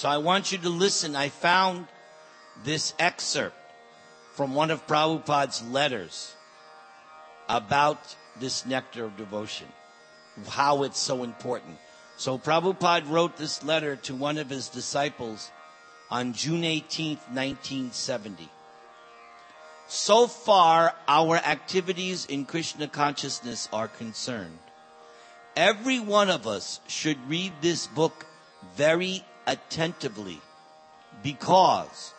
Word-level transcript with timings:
So 0.00 0.08
I 0.08 0.16
want 0.16 0.50
you 0.50 0.56
to 0.56 0.70
listen. 0.70 1.14
I 1.14 1.28
found 1.28 1.86
this 2.64 2.94
excerpt 2.98 3.54
from 4.32 4.54
one 4.54 4.70
of 4.70 4.86
Prabhupada's 4.86 5.62
letters 5.62 6.34
about 7.50 8.16
this 8.40 8.64
nectar 8.64 9.04
of 9.04 9.18
devotion, 9.18 9.66
how 10.48 10.84
it's 10.84 10.98
so 10.98 11.22
important. 11.22 11.76
So 12.16 12.38
Prabhupada 12.38 13.10
wrote 13.10 13.36
this 13.36 13.62
letter 13.62 13.96
to 13.96 14.14
one 14.14 14.38
of 14.38 14.48
his 14.48 14.70
disciples 14.70 15.50
on 16.10 16.32
June 16.32 16.62
18th, 16.62 17.28
1970. 17.28 18.48
So 19.86 20.26
far, 20.26 20.94
our 21.08 21.36
activities 21.36 22.24
in 22.24 22.46
Krishna 22.46 22.88
consciousness 22.88 23.68
are 23.70 23.88
concerned. 23.88 24.60
Every 25.56 26.00
one 26.00 26.30
of 26.30 26.46
us 26.46 26.80
should 26.88 27.18
read 27.28 27.52
this 27.60 27.86
book 27.86 28.24
very 28.76 29.26
attentively 29.50 30.40
because 31.22 32.14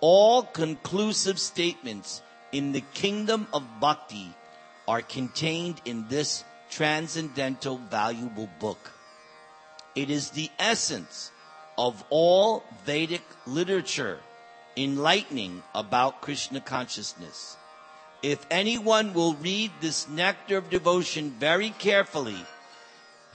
all 0.00 0.42
conclusive 0.42 1.38
statements 1.40 2.20
in 2.52 2.72
the 2.72 2.82
kingdom 2.92 3.46
of 3.52 3.62
bhakti 3.80 4.28
are 4.86 5.00
contained 5.02 5.80
in 5.86 6.06
this 6.08 6.44
transcendental 6.70 7.78
valuable 7.78 8.48
book. 8.60 8.92
It 9.94 10.10
is 10.10 10.30
the 10.30 10.50
essence 10.58 11.32
of 11.78 12.04
all 12.10 12.62
Vedic 12.84 13.22
literature 13.46 14.18
enlightening 14.76 15.62
about 15.74 16.20
Krishna 16.20 16.60
consciousness. 16.60 17.56
If 18.22 18.46
anyone 18.50 19.14
will 19.14 19.34
read 19.34 19.70
this 19.80 20.08
nectar 20.08 20.58
of 20.58 20.68
devotion 20.68 21.30
very 21.38 21.70
carefully, 21.70 22.44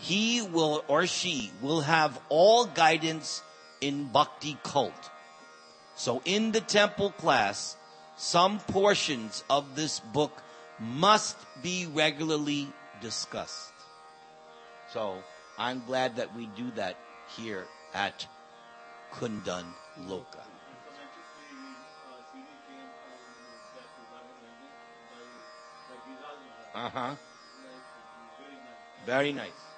he 0.01 0.41
will 0.41 0.83
or 0.87 1.05
she 1.05 1.51
will 1.61 1.81
have 1.81 2.19
all 2.27 2.65
guidance 2.65 3.43
in 3.81 4.05
bhakti 4.05 4.57
cult. 4.63 5.11
So 5.95 6.23
in 6.25 6.51
the 6.51 6.61
temple 6.61 7.11
class, 7.11 7.77
some 8.17 8.59
portions 8.59 9.43
of 9.47 9.75
this 9.75 9.99
book 9.99 10.41
must 10.79 11.37
be 11.61 11.85
regularly 11.85 12.67
discussed. 12.99 13.73
So 14.91 15.21
I'm 15.59 15.83
glad 15.85 16.15
that 16.15 16.35
we 16.35 16.47
do 16.47 16.71
that 16.71 16.97
here 17.37 17.67
at 17.93 18.25
Kundan 19.13 19.65
Loka. 20.07 20.41
Uh 26.73 26.89
huh. 26.89 27.15
Very 29.05 29.33
nice. 29.33 29.70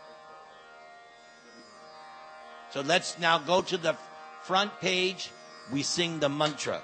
So 2.73 2.81
let's 2.81 3.19
now 3.19 3.37
go 3.37 3.61
to 3.61 3.77
the 3.77 3.95
front 4.41 4.81
page. 4.81 5.29
We 5.71 5.83
sing 5.83 6.19
the 6.19 6.27
mantra. 6.27 6.81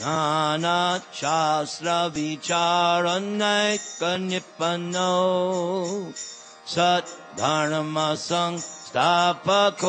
Nana 0.00 1.00
Shastra 1.12 2.10
Vicharanayka 2.10 4.18
Nipano 4.18 6.12
Sat 6.66 7.06
Dharma 7.36 8.16
Sang 8.16 8.56
Stapako 8.56 9.86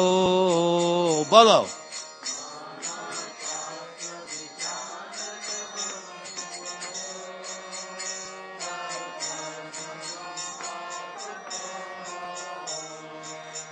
Bolo. 1.27 1.65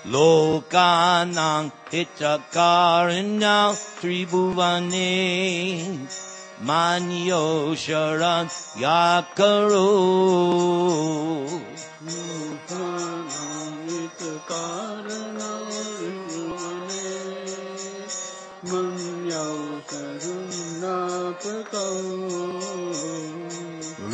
Lokanang 0.09 1.69
Hitakarinya 1.93 3.77
Tribhuvane 4.02 5.14
Manyo 6.65 7.77
Sharan 7.77 8.49
Yakaro 8.81 9.93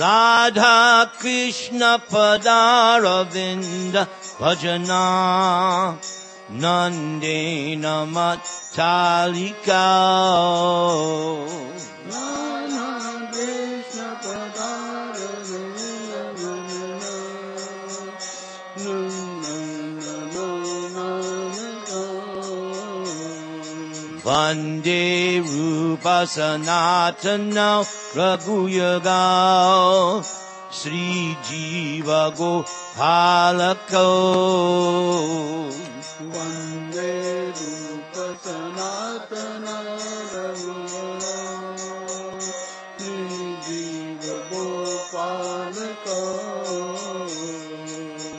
Radha 0.06 1.10
Krishna 1.18 1.92
Padaravinda 2.12 4.04
Bhajana 4.38 5.98
Nandena 6.52 7.96
Matalika 8.16 9.86
Vande 24.24 25.42
Rupa 25.42 26.18
Sanatana 26.36 28.05
Sri 30.70 31.36
Jiva 31.44 32.32
Gopalako 32.32 34.08
Vande 36.32 37.52
Rupa 37.60 38.26
Sanatana 38.40 39.76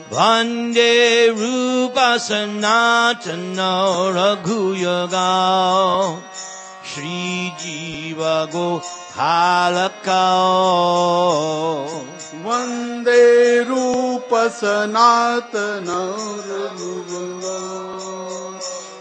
Vande 0.09 0.93
Rupa 1.37 2.09
Sanatana 2.17 3.71
Raghuyaga 4.17 5.29
Shri 6.81 7.53
Jiva 7.59 8.35
Gopalaka 8.51 9.06
Vande 12.43 13.65
Rupa 13.67 14.47
Sanatana 14.53 16.13
Raghuyaga 16.45 17.57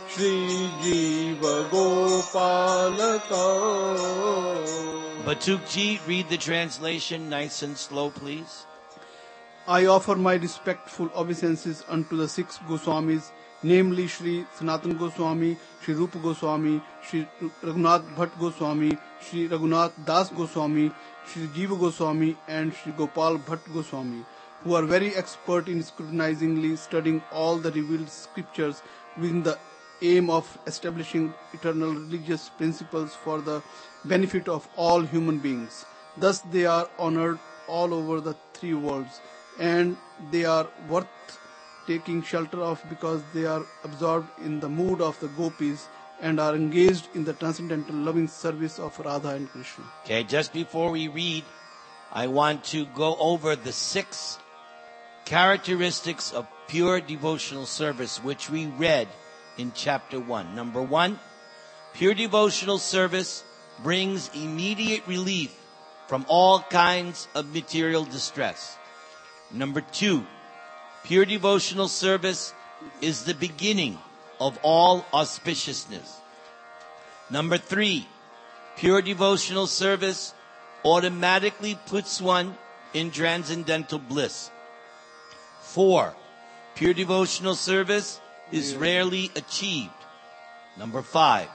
Shri 0.09 0.71
Jiva 0.81 1.69
Gopalaka 1.69 3.45
Batukji, 5.27 6.01
read 6.07 6.31
the 6.31 6.39
translation 6.39 7.29
nice 7.29 7.63
and 7.63 7.77
slow, 7.77 8.09
please. 8.09 8.65
I 9.69 9.85
offer 9.85 10.15
my 10.15 10.37
respectful 10.37 11.11
obeisances 11.15 11.85
unto 11.89 12.17
the 12.17 12.27
six 12.27 12.57
Goswamis, 12.67 13.33
namely 13.63 14.07
Sri 14.07 14.45
Sanatan 14.55 14.97
Goswami, 14.97 15.57
Sri 15.83 15.95
Rupa 15.95 16.19
Goswami, 16.19 16.81
Sri 17.03 17.27
Raghunath 17.63 18.05
Bhatt 18.17 18.39
Goswami, 18.39 18.97
Sri 19.21 19.49
Raghunath 19.49 19.93
Das 20.05 20.31
Goswami, 20.31 20.91
Sri 21.27 21.47
Jiva 21.49 21.79
Goswami, 21.79 22.37
and 22.49 22.75
Sri 22.75 22.93
Gopal 22.93 23.39
Bhatt 23.39 23.73
Goswami, 23.73 24.25
who 24.63 24.75
are 24.75 24.85
very 24.85 25.15
expert 25.15 25.69
in 25.69 25.83
scrutinizingly 25.83 26.77
studying 26.77 27.23
all 27.33 27.57
the 27.57 27.71
revealed 27.73 28.09
scriptures 28.09 28.83
within 29.17 29.43
the 29.43 29.59
aim 30.03 30.29
of 30.29 30.59
establishing 30.67 31.33
eternal 31.55 31.93
religious 31.95 32.51
principles 32.51 33.15
for 33.15 33.41
the 33.41 33.63
benefit 34.05 34.49
of 34.49 34.69
all 34.77 35.01
human 35.01 35.39
beings. 35.39 35.87
Thus, 36.19 36.41
they 36.41 36.67
are 36.67 36.89
honored 36.99 37.39
all 37.67 37.95
over 37.95 38.21
the 38.21 38.35
three 38.55 38.75
worlds 38.75 39.21
and 39.59 39.97
they 40.31 40.45
are 40.45 40.67
worth 40.89 41.07
taking 41.87 42.23
shelter 42.23 42.61
of 42.61 42.83
because 42.89 43.23
they 43.33 43.47
are 43.47 43.65
absorbed 43.85 44.29
in 44.45 44.61
the 44.61 44.69
mood 44.69 45.01
of 45.01 45.19
the 45.21 45.29
gopis 45.29 45.89
and 46.21 46.41
are 46.41 46.55
engaged 46.55 47.09
in 47.15 47.25
the 47.25 47.33
transcendental 47.33 47.95
loving 47.95 48.29
service 48.29 48.79
of 48.79 48.99
Radha 48.99 49.31
and 49.31 49.49
Krishna. 49.51 49.85
Okay, 50.05 50.25
just 50.25 50.53
before 50.53 50.91
we 50.91 51.09
read, 51.09 51.45
I 52.13 52.27
want 52.27 52.65
to 52.73 52.87
go 52.87 53.17
over 53.19 53.57
the 53.57 53.73
six 53.73 54.39
characteristics 55.25 56.33
of 56.33 56.47
pure 56.69 57.01
devotional 57.01 57.67
service, 57.67 58.23
which 58.23 58.49
we 58.49 58.67
read 58.67 59.09
in 59.59 59.73
chapter 59.75 60.19
one. 60.19 60.55
Number 60.55 60.83
one, 60.83 61.19
pure 61.95 62.15
devotional 62.15 62.79
service 62.79 63.45
brings 63.83 64.31
immediate 64.35 65.07
relief 65.07 65.55
from 66.07 66.25
all 66.29 66.61
kinds 66.61 67.29
of 67.35 67.53
material 67.53 68.05
distress. 68.05 68.77
Number 69.51 69.81
two, 69.81 70.25
pure 71.07 71.25
devotional 71.25 71.87
service 71.87 72.53
is 73.01 73.23
the 73.23 73.35
beginning 73.35 73.97
of 74.41 74.59
all 74.63 75.03
auspiciousness. 75.13 76.17
Number 77.31 77.59
three, 77.59 78.09
pure 78.77 79.01
devotional 79.03 79.69
service 79.69 80.35
automatically 80.85 81.79
puts 81.87 82.21
one 82.21 82.57
in 82.93 83.13
transcendental 83.13 84.01
bliss. 84.01 84.51
Four, 85.61 86.13
pure 86.75 86.93
devotional 86.93 87.55
service 87.55 88.21
is 88.51 88.75
rarely 88.75 89.31
achieved. 89.37 89.91
Number 90.77 91.03
five, 91.03 91.49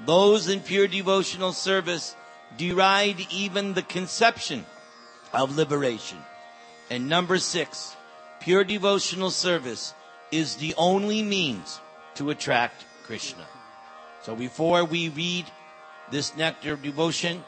those 0.00 0.48
in 0.48 0.60
pure 0.60 0.86
devotional 0.86 1.52
service 1.52 2.14
deride 2.58 3.26
even 3.32 3.72
the 3.72 3.82
conception 3.82 4.66
of 5.32 5.56
liberation. 5.56 6.18
And 6.90 7.08
number 7.08 7.38
six, 7.38 7.96
pure 8.42 8.64
devotional 8.64 9.30
service 9.30 9.94
is 10.32 10.56
the 10.56 10.74
only 10.76 11.22
means 11.22 11.80
to 12.16 12.30
attract 12.30 12.84
Krishna. 13.04 13.46
So 14.22 14.34
before 14.34 14.84
we 14.84 15.08
read 15.08 15.46
this 16.10 16.36
nectar 16.36 16.74
of 16.74 16.82
devotion, 16.82 17.44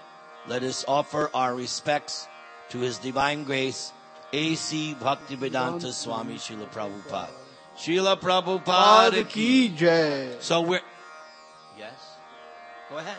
let 0.47 0.63
us 0.63 0.85
offer 0.87 1.31
our 1.35 1.55
respects 1.55 2.29
to 2.71 2.79
His 2.79 2.99
Divine 2.99 3.43
Grace, 3.45 3.93
A.C. 4.33 4.95
Bhaktivedanta 5.01 5.93
Swami 5.93 6.35
Srila 6.37 6.71
Prabhupada. 6.71 7.31
Srila 7.77 8.21
Prabhupada 8.21 9.29
ki. 9.29 9.71
jai. 9.71 10.37
So 10.41 10.61
we're, 10.61 10.81
yes? 11.77 11.95
Go 12.89 12.99
ahead. 12.99 13.19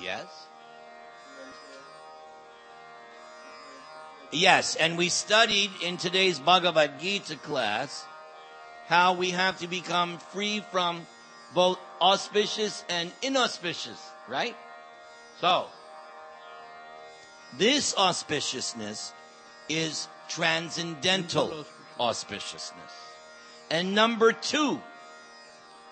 Yes? 0.00 0.46
Yes, 4.32 4.74
and 4.74 4.98
we 4.98 5.08
studied 5.08 5.70
in 5.82 5.96
today's 5.96 6.38
Bhagavad 6.40 6.98
Gita 7.00 7.36
class 7.36 8.04
how 8.88 9.14
we 9.14 9.30
have 9.30 9.58
to 9.60 9.68
become 9.68 10.18
free 10.18 10.60
from 10.72 11.06
both 11.54 11.78
auspicious 12.00 12.84
and 12.88 13.12
inauspicious, 13.22 14.10
right? 14.28 14.56
So, 15.40 15.66
this 17.56 17.94
auspiciousness 17.94 19.12
is 19.68 20.08
transcendental 20.28 21.64
auspiciousness. 21.98 22.72
And 23.70 23.94
number 23.94 24.32
two, 24.32 24.80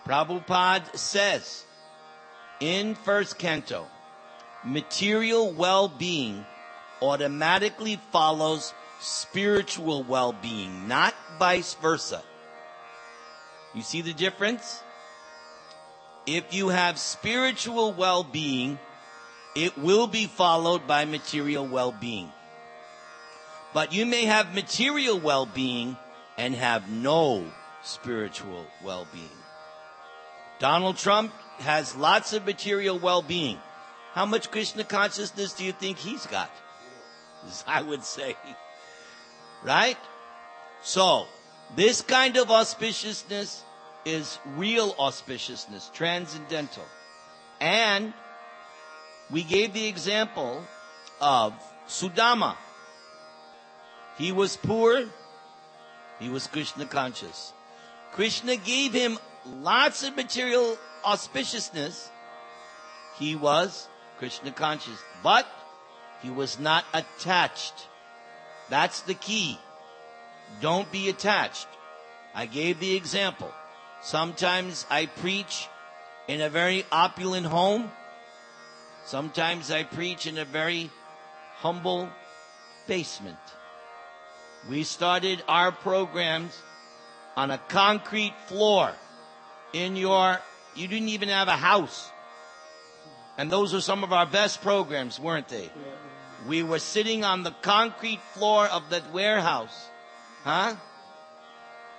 Prabhupada 0.06 0.96
says 0.96 1.64
in 2.60 2.94
first 2.94 3.38
canto, 3.38 3.86
material 4.64 5.52
well-being 5.52 6.44
automatically 7.10 8.00
follows 8.12 8.72
spiritual 9.00 10.02
well-being, 10.02 10.88
not 10.88 11.14
vice 11.38 11.74
versa. 11.74 12.22
You 13.74 13.82
see 13.82 14.00
the 14.02 14.12
difference? 14.12 14.80
If 16.26 16.54
you 16.54 16.68
have 16.68 16.98
spiritual 16.98 17.92
well-being, 17.92 18.78
it 19.54 19.76
will 19.76 20.06
be 20.06 20.26
followed 20.26 20.86
by 20.86 21.04
material 21.04 21.66
well-being. 21.66 22.30
But 23.74 23.92
you 23.92 24.06
may 24.06 24.24
have 24.24 24.54
material 24.54 25.18
well-being 25.18 25.96
and 26.38 26.54
have 26.54 26.88
no 26.88 27.44
spiritual 27.82 28.66
well-being. 28.82 29.28
Donald 30.60 30.96
Trump 30.96 31.32
has 31.58 31.94
lots 31.94 32.32
of 32.32 32.46
material 32.46 32.98
well-being. 32.98 33.58
How 34.12 34.24
much 34.24 34.50
Krishna 34.50 34.84
consciousness 34.84 35.52
do 35.52 35.64
you 35.64 35.72
think 35.72 35.98
he's 35.98 36.26
got? 36.26 36.50
I 37.67 37.82
would 37.82 38.05
say. 38.05 38.37
Right? 39.62 39.99
So, 40.82 41.26
this 41.76 42.02
kind 42.02 42.37
of 42.37 42.49
auspiciousness 42.49 43.62
is 44.05 44.38
real 44.56 44.93
auspiciousness, 44.94 45.93
transcendental. 45.93 46.85
And 47.61 48.12
we 49.31 49.43
gave 49.43 49.73
the 49.73 49.87
example 49.87 50.62
of 51.20 51.55
Sudama. 51.88 52.56
He 54.19 54.32
was 54.32 54.56
poor. 54.56 55.05
He 56.20 56.29
was 56.29 56.46
Krishna 56.46 56.85
conscious. 56.85 57.52
Krishna 58.12 58.56
gave 58.56 58.93
him 58.93 59.19
lots 59.46 60.05
of 60.05 60.14
material 60.14 60.76
auspiciousness. 61.05 62.08
He 63.19 63.35
was 63.35 63.88
Krishna 64.19 64.52
conscious, 64.52 64.99
but 65.23 65.46
he 66.24 66.30
was 66.30 66.58
not 66.58 66.86
attached. 66.94 67.86
That's 68.70 69.02
the 69.02 69.12
key. 69.12 69.58
Don't 70.62 70.90
be 70.90 71.10
attached. 71.10 71.68
I 72.34 72.46
gave 72.46 72.80
the 72.80 72.96
example. 72.96 73.52
Sometimes 74.02 74.86
I 74.90 75.04
preach 75.04 75.68
in 76.26 76.40
a 76.40 76.48
very 76.48 76.86
opulent 76.90 77.44
home. 77.44 77.90
Sometimes 79.04 79.70
I 79.70 79.82
preach 79.82 80.26
in 80.26 80.38
a 80.38 80.46
very 80.46 80.90
humble 81.56 82.08
basement. 82.86 83.38
We 84.70 84.82
started 84.82 85.42
our 85.46 85.72
programs 85.72 86.56
on 87.36 87.50
a 87.50 87.58
concrete 87.68 88.34
floor 88.46 88.92
in 89.74 89.94
your, 89.94 90.40
you 90.74 90.88
didn't 90.88 91.10
even 91.10 91.28
have 91.28 91.48
a 91.48 91.56
house. 91.56 92.10
And 93.36 93.50
those 93.50 93.74
were 93.74 93.82
some 93.82 94.04
of 94.04 94.12
our 94.12 94.26
best 94.26 94.62
programs, 94.62 95.20
weren't 95.20 95.48
they? 95.48 95.70
We 96.46 96.62
were 96.62 96.79
sitting 96.79 97.25
on 97.25 97.43
the 97.43 97.52
concrete 97.62 98.20
floor 98.35 98.67
of 98.67 98.91
that 98.91 99.12
warehouse. 99.12 99.88
Huh? 100.43 100.76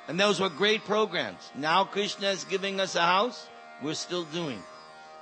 And 0.08 0.20
those 0.20 0.40
were 0.40 0.50
great 0.50 0.86
programs. 0.86 1.50
Now 1.56 1.84
Krishna 1.84 2.30
is 2.30 2.44
giving 2.44 2.80
us 2.80 2.96
a 2.96 3.02
house. 3.02 3.48
We're 3.82 3.96
still 3.96 4.24
doing. 4.26 4.62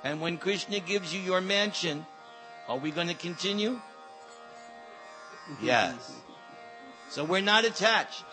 And 0.02 0.20
when 0.20 0.36
Krishna 0.36 0.80
gives 0.80 1.14
you 1.14 1.20
your 1.20 1.40
mansion, 1.40 2.04
are 2.68 2.76
we 2.76 2.90
going 2.90 3.08
to 3.08 3.14
continue? 3.14 3.80
Yes. 5.62 6.12
So 7.08 7.24
we're 7.24 7.40
not 7.40 7.64
attached. 7.64 8.24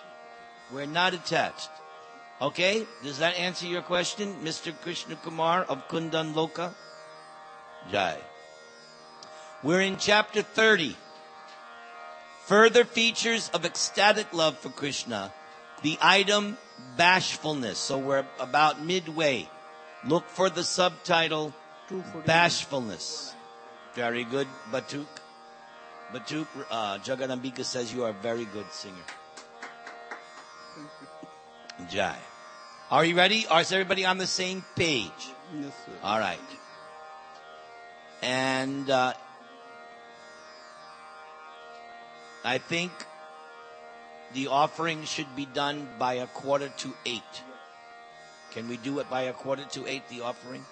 We're 0.74 0.86
not 0.86 1.14
attached. 1.14 1.70
Okay? 2.42 2.86
Does 3.04 3.20
that 3.20 3.38
answer 3.38 3.68
your 3.68 3.82
question, 3.82 4.36
Mr. 4.44 4.74
Krishna 4.82 5.16
Kumar 5.16 5.64
of 5.64 5.88
Kundan 5.88 6.34
Loka? 6.34 6.74
Jai. 7.92 8.18
We're 9.64 9.82
in 9.82 9.98
chapter 9.98 10.42
30. 10.42 10.96
Further 12.46 12.84
features 12.84 13.52
of 13.54 13.64
ecstatic 13.64 14.34
love 14.34 14.58
for 14.58 14.70
Krishna. 14.70 15.32
The 15.84 15.98
item 16.02 16.58
bashfulness. 16.98 17.78
So 17.78 18.00
we're 18.00 18.26
about 18.40 18.84
midway. 18.84 19.48
Look 20.06 20.28
for 20.28 20.50
the 20.50 20.64
subtitle 20.64 21.54
bashfulness. 22.26 23.34
Very 23.94 24.24
good, 24.24 24.48
Batuk. 24.72 25.06
Batuk, 26.12 26.48
uh, 26.72 26.98
Jaganambika 26.98 27.64
says 27.64 27.94
you 27.94 28.04
are 28.04 28.10
a 28.10 28.22
very 28.22 28.46
good 28.46 28.70
singer. 28.72 28.96
Jai. 31.90 32.18
Are 32.90 33.06
you 33.06 33.16
ready? 33.16 33.46
Are 33.48 33.62
is 33.62 33.72
everybody 33.72 34.06
on 34.06 34.18
the 34.18 34.28
same 34.28 34.66
page? 34.76 35.12
Yes, 35.56 35.74
sir. 35.86 35.92
All 36.04 36.20
right. 36.20 36.40
And 38.22 38.90
uh, 38.90 39.14
I 42.44 42.58
think 42.58 42.92
the 44.34 44.48
offering 44.48 45.04
should 45.06 45.36
be 45.36 45.46
done 45.46 45.88
by 46.00 46.16
a 46.16 46.28
quarter 46.28 46.70
to 46.70 46.94
eight. 47.06 47.44
Can 48.52 48.68
we 48.68 48.78
do 48.78 49.00
it 49.00 49.10
by 49.10 49.24
a 49.24 49.34
quarter 49.34 49.66
to 49.72 49.88
eight, 49.88 50.08
the 50.10 50.22
offering? 50.22 50.66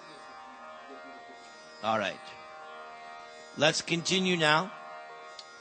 All 1.82 1.98
right. 1.98 2.20
Let's 3.56 3.82
continue 3.82 4.36
now. 4.36 4.70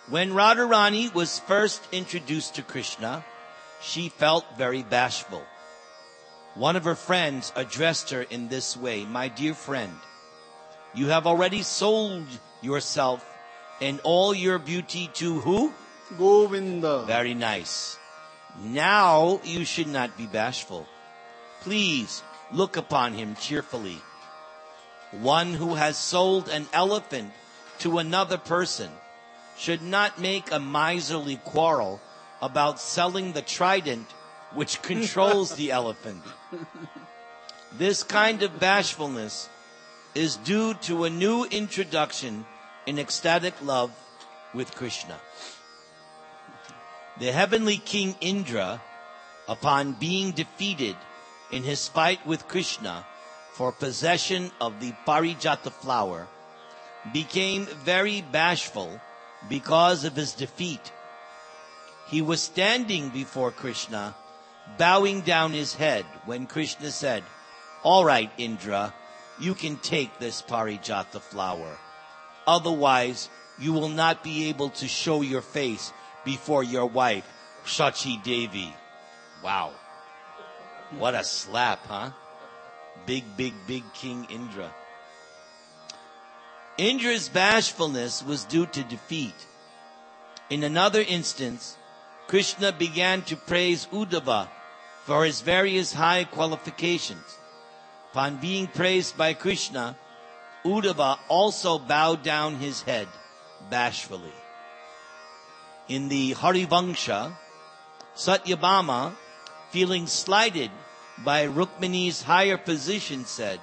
When 0.10 0.32
Radharani 0.32 1.14
was 1.14 1.40
first 1.40 1.82
introduced 1.92 2.56
to 2.56 2.62
Krishna, 2.62 3.24
she 3.82 4.10
felt 4.10 4.46
very 4.58 4.84
bashful. 4.84 5.44
One 6.56 6.76
of 6.76 6.84
her 6.84 6.96
friends 6.96 7.54
addressed 7.56 8.10
her 8.10 8.24
in 8.24 8.50
this 8.50 8.76
way, 8.76 9.06
My 9.06 9.28
dear 9.28 9.54
friend, 9.54 9.94
you 10.94 11.08
have 11.08 11.28
already 11.28 11.62
sold 11.62 12.26
yourself 12.62 13.24
and 13.80 14.00
all 14.04 14.34
your 14.34 14.60
beauty 14.60 15.10
to 15.14 15.40
who? 15.40 15.74
Govinda. 16.18 17.04
Very 17.06 17.34
nice. 17.34 17.98
Now 18.62 19.40
you 19.44 19.66
should 19.66 19.88
not 19.88 20.18
be 20.18 20.26
bashful. 20.26 20.88
Please 21.62 22.24
look 22.52 22.78
upon 22.78 23.14
him 23.14 23.36
cheerfully. 23.36 23.98
One 25.12 25.54
who 25.54 25.76
has 25.76 25.98
sold 25.98 26.50
an 26.50 26.68
elephant 26.74 27.32
to 27.80 28.00
another 28.00 28.38
person 28.38 28.90
should 29.58 29.82
not 29.82 30.20
make 30.20 30.52
a 30.52 30.60
miserly 30.60 31.38
quarrel 31.38 32.02
about 32.42 32.80
selling 32.80 33.34
the 33.34 33.42
trident 33.42 34.08
which 34.54 34.82
controls 34.90 35.56
the 35.56 35.72
elephant. 35.72 36.24
This 37.78 38.04
kind 38.04 38.42
of 38.42 38.60
bashfulness 38.60 39.50
is 40.16 40.38
due 40.38 40.74
to 40.86 41.04
a 41.04 41.10
new 41.10 41.46
introduction 41.46 42.46
in 42.86 42.98
ecstatic 42.98 43.54
love 43.64 43.92
with 44.54 44.74
Krishna. 44.76 45.20
The 47.20 47.32
heavenly 47.32 47.78
king 47.78 48.16
Indra, 48.22 48.82
upon 49.48 49.94
being 49.94 50.32
defeated 50.32 50.96
in 51.52 51.64
his 51.64 51.88
fight 51.88 52.26
with 52.26 52.48
Krishna 52.48 53.06
for 53.54 53.72
possession 53.72 54.52
of 54.62 54.80
the 54.80 54.94
Parijata 55.06 55.72
flower, 55.72 56.28
became 57.12 57.66
very 57.66 58.22
bashful 58.22 59.00
because 59.50 60.04
of 60.06 60.16
his 60.16 60.34
defeat 60.34 60.92
he 62.10 62.24
was 62.24 62.42
standing 62.42 63.10
before 63.10 63.52
Krishna, 63.52 64.16
bowing 64.80 65.22
down 65.22 65.52
his 65.52 65.76
head 65.76 66.06
when 66.26 66.48
Krishna 66.48 66.90
said, 66.90 67.24
All 67.84 68.04
right, 68.04 68.32
Indra, 68.38 68.94
you 69.40 69.54
can 69.54 69.78
take 69.78 70.18
this 70.18 70.42
parijata 70.42 71.22
flower. 71.22 71.78
Otherwise, 72.48 73.30
you 73.60 73.74
will 73.74 73.90
not 73.90 74.24
be 74.24 74.50
able 74.50 74.70
to 74.72 74.88
show 74.88 75.22
your 75.22 75.42
face 75.42 75.94
before 76.26 76.64
your 76.64 76.86
wife, 76.86 77.26
Shachi 77.66 78.22
Devi. 78.24 78.74
Wow. 79.44 79.72
What 80.98 81.16
a 81.16 81.24
slap, 81.24 81.86
huh? 81.88 82.12
Big, 83.06 83.24
big, 83.38 83.54
big 83.68 83.84
King 83.94 84.28
Indra. 84.30 84.74
Indra's 86.78 87.30
bashfulness 87.30 88.24
was 88.24 88.46
due 88.46 88.66
to 88.68 88.84
defeat. 88.84 89.36
In 90.50 90.64
another 90.64 91.02
instance, 91.02 91.78
Krishna 92.28 92.72
began 92.72 93.22
to 93.24 93.36
praise 93.36 93.88
Uddhava 93.92 94.48
for 95.06 95.26
his 95.26 95.42
various 95.42 95.94
high 95.94 96.24
qualifications. 96.24 97.38
Upon 98.12 98.38
being 98.38 98.68
praised 98.68 99.18
by 99.18 99.34
Krishna, 99.34 99.98
Uddhava 100.64 101.20
also 101.28 101.80
bowed 101.80 102.24
down 102.24 102.56
his 102.56 102.82
head 102.82 103.08
bashfully. 103.70 104.39
In 105.90 106.08
the 106.08 106.36
Harivangsha, 106.36 107.36
Satyabhama, 108.16 109.14
feeling 109.72 110.06
slighted 110.06 110.70
by 111.24 111.48
Rukmini's 111.48 112.22
higher 112.22 112.58
position, 112.58 113.26
said, 113.26 113.60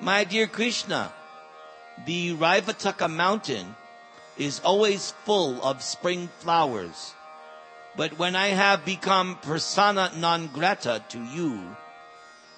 My 0.00 0.24
dear 0.24 0.46
Krishna, 0.46 1.12
the 2.06 2.32
Raivataka 2.32 3.10
mountain 3.10 3.76
is 4.38 4.60
always 4.64 5.12
full 5.26 5.62
of 5.62 5.82
spring 5.82 6.30
flowers. 6.38 7.12
But 7.94 8.18
when 8.18 8.34
I 8.34 8.48
have 8.48 8.86
become 8.86 9.36
persona 9.42 10.12
non 10.16 10.48
grata 10.48 11.04
to 11.10 11.22
you, 11.22 11.76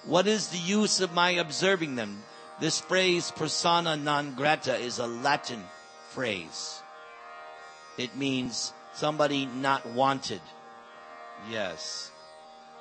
what 0.05 0.27
is 0.27 0.47
the 0.47 0.57
use 0.57 1.01
of 1.01 1.13
my 1.13 1.31
observing 1.31 1.95
them? 1.95 2.23
This 2.61 2.79
phrase 2.79 3.31
persona 3.31 3.97
non 3.97 4.33
grata 4.33 4.77
is 4.77 4.97
a 4.97 5.07
Latin 5.07 5.63
phrase. 6.09 6.81
It 7.97 8.15
means 8.15 8.73
somebody 8.93 9.45
not 9.45 9.85
wanted. 9.85 10.41
Yes. 11.49 12.11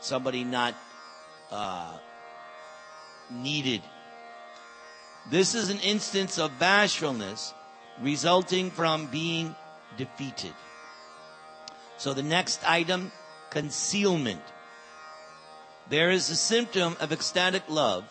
Somebody 0.00 0.44
not 0.44 0.74
uh, 1.50 1.96
needed. 3.30 3.82
This 5.30 5.54
is 5.54 5.70
an 5.70 5.80
instance 5.80 6.38
of 6.38 6.58
bashfulness 6.58 7.54
resulting 8.00 8.70
from 8.70 9.06
being 9.06 9.54
defeated. 9.96 10.52
So 11.96 12.12
the 12.12 12.22
next 12.22 12.60
item, 12.68 13.10
concealment. 13.50 14.42
There 15.88 16.10
is 16.10 16.28
a 16.30 16.36
symptom 16.36 16.96
of 17.00 17.12
ecstatic 17.12 17.62
love 17.68 18.04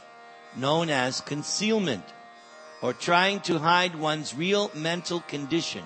known 0.55 0.89
as 0.89 1.21
concealment 1.21 2.03
or 2.81 2.93
trying 2.93 3.41
to 3.41 3.59
hide 3.59 3.95
one's 3.95 4.33
real 4.33 4.71
mental 4.73 5.19
condition 5.21 5.83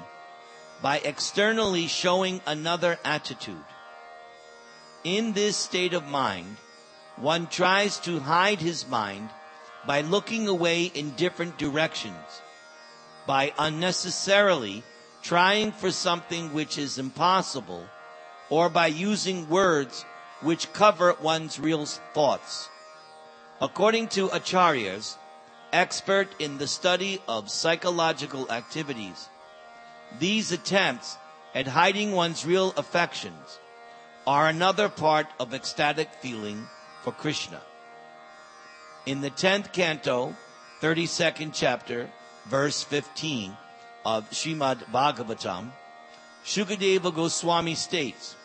by 0.81 0.99
externally 0.99 1.87
showing 1.87 2.41
another 2.47 2.97
attitude. 3.03 3.65
In 5.03 5.33
this 5.33 5.57
state 5.57 5.93
of 5.93 6.07
mind, 6.07 6.57
one 7.17 7.47
tries 7.47 7.97
to 7.99 8.19
hide 8.19 8.61
his 8.61 8.87
mind 8.87 9.29
by 9.85 10.01
looking 10.01 10.47
away 10.47 10.85
in 10.85 11.11
different 11.11 11.57
directions, 11.57 12.41
by 13.27 13.53
unnecessarily 13.57 14.83
trying 15.21 15.71
for 15.71 15.91
something 15.91 16.53
which 16.53 16.77
is 16.77 16.97
impossible, 16.97 17.85
or 18.49 18.69
by 18.69 18.87
using 18.87 19.49
words 19.49 20.05
which 20.41 20.71
cover 20.73 21.15
one's 21.21 21.59
real 21.59 21.85
thoughts. 21.85 22.69
According 23.61 24.07
to 24.09 24.29
acharyas, 24.29 25.17
expert 25.73 26.27
in 26.39 26.57
the 26.57 26.67
study 26.67 27.21
of 27.27 27.49
psychological 27.49 28.49
activities, 28.49 29.27
these 30.17 30.51
attempts 30.51 31.17
at 31.53 31.67
hiding 31.67 32.11
one's 32.11 32.45
real 32.45 32.73
affections 32.77 33.59
are 34.25 34.47
another 34.47 34.89
part 34.89 35.27
of 35.39 35.53
ecstatic 35.53 36.09
feeling 36.21 36.67
for 37.03 37.11
Krishna. 37.11 37.61
In 39.05 39.21
the 39.21 39.31
10th 39.31 39.71
canto, 39.73 40.35
32nd 40.81 41.51
chapter, 41.53 42.09
verse 42.47 42.83
15 42.83 43.55
of 44.05 44.29
Shrimad 44.31 44.77
Bhagavatam, 44.91 45.71
Shukadeva 46.45 47.13
Goswami 47.13 47.75
states, 47.75 48.35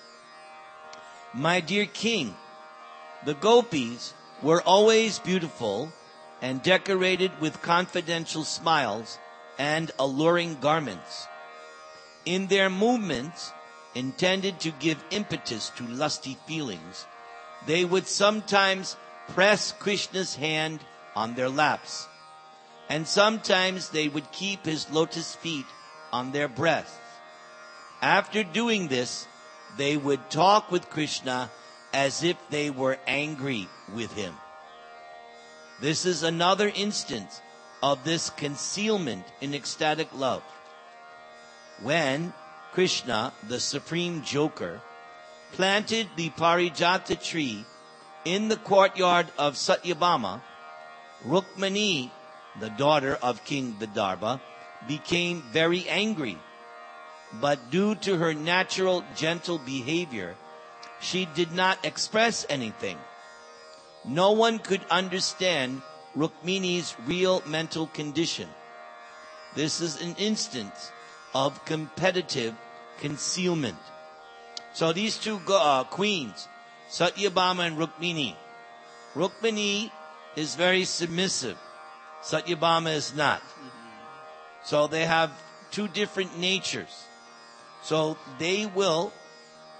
My 1.32 1.60
dear 1.60 1.86
king, 1.86 2.34
the 3.24 3.34
gopis 3.34 4.14
were 4.42 4.62
always 4.62 5.18
beautiful 5.18 5.92
and 6.42 6.62
decorated 6.62 7.32
with 7.40 7.62
confidential 7.62 8.44
smiles 8.44 9.18
and 9.58 9.90
alluring 9.98 10.58
garments. 10.60 11.26
In 12.26 12.46
their 12.46 12.70
movements, 12.70 13.52
intended 13.94 14.60
to 14.60 14.70
give 14.70 15.02
impetus 15.10 15.70
to 15.70 15.86
lusty 15.86 16.36
feelings, 16.46 17.06
they 17.66 17.84
would 17.84 18.06
sometimes 18.06 18.96
press 19.28 19.72
Krishna's 19.72 20.34
hand 20.34 20.80
on 21.14 21.34
their 21.34 21.48
laps, 21.48 22.08
and 22.88 23.06
sometimes 23.06 23.90
they 23.90 24.08
would 24.08 24.30
keep 24.32 24.64
his 24.64 24.90
lotus 24.90 25.34
feet 25.34 25.66
on 26.12 26.32
their 26.32 26.48
breasts. 26.48 26.98
After 28.02 28.42
doing 28.42 28.88
this, 28.88 29.26
they 29.76 29.96
would 29.96 30.30
talk 30.30 30.70
with 30.70 30.90
Krishna 30.90 31.50
as 31.92 32.22
if 32.22 32.36
they 32.50 32.70
were 32.70 32.98
angry 33.06 33.68
with 33.94 34.12
him. 34.12 34.34
This 35.80 36.04
is 36.04 36.22
another 36.22 36.70
instance 36.74 37.40
of 37.82 38.04
this 38.04 38.30
concealment 38.30 39.24
in 39.40 39.54
ecstatic 39.54 40.08
love. 40.14 40.42
When 41.82 42.32
Krishna, 42.72 43.32
the 43.48 43.60
supreme 43.60 44.22
joker, 44.22 44.80
planted 45.52 46.08
the 46.16 46.30
Parijata 46.30 47.22
tree 47.22 47.64
in 48.24 48.48
the 48.48 48.56
courtyard 48.56 49.26
of 49.38 49.54
Satyabhama, 49.54 50.40
Rukmini, 51.26 52.10
the 52.60 52.70
daughter 52.70 53.18
of 53.22 53.44
King 53.44 53.76
Vidarbha, 53.78 54.40
became 54.86 55.42
very 55.52 55.88
angry. 55.88 56.38
But 57.40 57.70
due 57.70 57.94
to 57.96 58.16
her 58.16 58.34
natural 58.34 59.04
gentle 59.16 59.58
behavior, 59.58 60.34
she 61.00 61.26
did 61.26 61.52
not 61.52 61.84
express 61.84 62.46
anything. 62.48 62.98
No 64.04 64.32
one 64.32 64.58
could 64.58 64.82
understand 64.90 65.82
Rukmini's 66.16 66.94
real 67.06 67.42
mental 67.46 67.86
condition. 67.88 68.48
This 69.54 69.80
is 69.80 70.00
an 70.00 70.14
instance 70.16 70.90
of 71.34 71.64
competitive 71.64 72.54
concealment. 73.00 73.76
So 74.72 74.92
these 74.92 75.18
two 75.18 75.40
uh, 75.48 75.84
queens, 75.84 76.48
Satyabhama 76.90 77.66
and 77.66 77.76
Rukmini. 77.76 78.34
Rukmini 79.14 79.90
is 80.36 80.54
very 80.54 80.84
submissive. 80.84 81.58
Satyabhama 82.22 82.94
is 82.94 83.14
not. 83.14 83.42
So 84.64 84.86
they 84.86 85.04
have 85.04 85.30
two 85.70 85.88
different 85.88 86.38
natures. 86.38 87.04
So 87.82 88.16
they 88.38 88.66
will, 88.66 89.12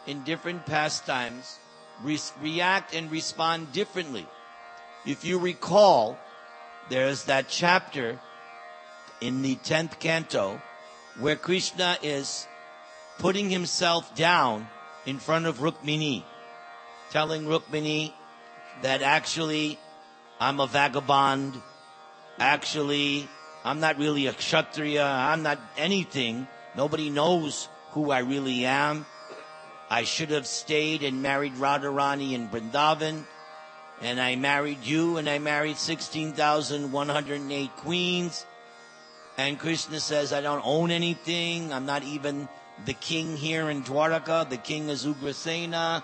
in 0.06 0.24
different 0.24 0.66
pastimes, 0.66 1.58
re- 2.02 2.18
react 2.40 2.94
and 2.94 3.10
respond 3.10 3.72
differently. 3.72 4.26
If 5.06 5.24
you 5.24 5.38
recall, 5.38 6.18
there's 6.88 7.24
that 7.24 7.48
chapter 7.48 8.18
in 9.20 9.42
the 9.42 9.56
10th 9.56 9.98
canto 9.98 10.60
where 11.18 11.36
Krishna 11.36 11.96
is 12.02 12.46
putting 13.18 13.50
himself 13.50 14.14
down 14.14 14.66
in 15.06 15.18
front 15.18 15.46
of 15.46 15.58
Rukmini, 15.58 16.24
telling 17.10 17.44
Rukmini 17.44 18.12
that 18.82 19.02
actually 19.02 19.78
I'm 20.40 20.60
a 20.60 20.66
vagabond, 20.66 21.54
actually 22.38 23.28
I'm 23.64 23.80
not 23.80 23.98
really 23.98 24.26
a 24.26 24.32
kshatriya, 24.32 25.04
I'm 25.04 25.42
not 25.42 25.58
anything, 25.76 26.46
nobody 26.76 27.10
knows 27.10 27.68
who 27.92 28.10
I 28.10 28.20
really 28.20 28.66
am. 28.66 29.06
I 29.88 30.04
should 30.04 30.30
have 30.30 30.46
stayed 30.46 31.04
and 31.04 31.22
married 31.22 31.54
Radharani 31.54 32.32
in 32.32 32.48
Vrindavan, 32.48 33.24
and 34.02 34.20
I 34.20 34.34
married 34.34 34.82
you, 34.82 35.18
and 35.18 35.28
I 35.28 35.38
married 35.38 35.76
16,108 35.76 37.76
queens. 37.76 38.46
And 39.36 39.58
Krishna 39.58 39.98
says, 39.98 40.32
I 40.32 40.40
don't 40.40 40.62
own 40.64 40.90
anything, 40.90 41.72
I'm 41.72 41.86
not 41.86 42.04
even 42.04 42.48
the 42.84 42.92
king 42.92 43.36
here 43.36 43.68
in 43.70 43.82
Dwaraka, 43.82 44.48
the 44.48 44.56
king 44.56 44.88
is 44.88 45.04
Ugrasena, 45.04 46.02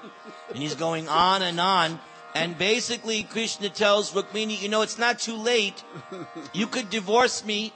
and 0.48 0.58
he's 0.58 0.74
going 0.74 1.08
on 1.08 1.42
and 1.42 1.60
on. 1.60 2.00
And 2.34 2.56
basically, 2.56 3.24
Krishna 3.24 3.68
tells 3.68 4.12
Rukmini, 4.12 4.60
you 4.60 4.68
know, 4.68 4.82
it's 4.82 4.98
not 4.98 5.18
too 5.18 5.36
late. 5.36 5.82
You 6.52 6.66
could 6.66 6.90
divorce 6.90 7.44
me 7.44 7.72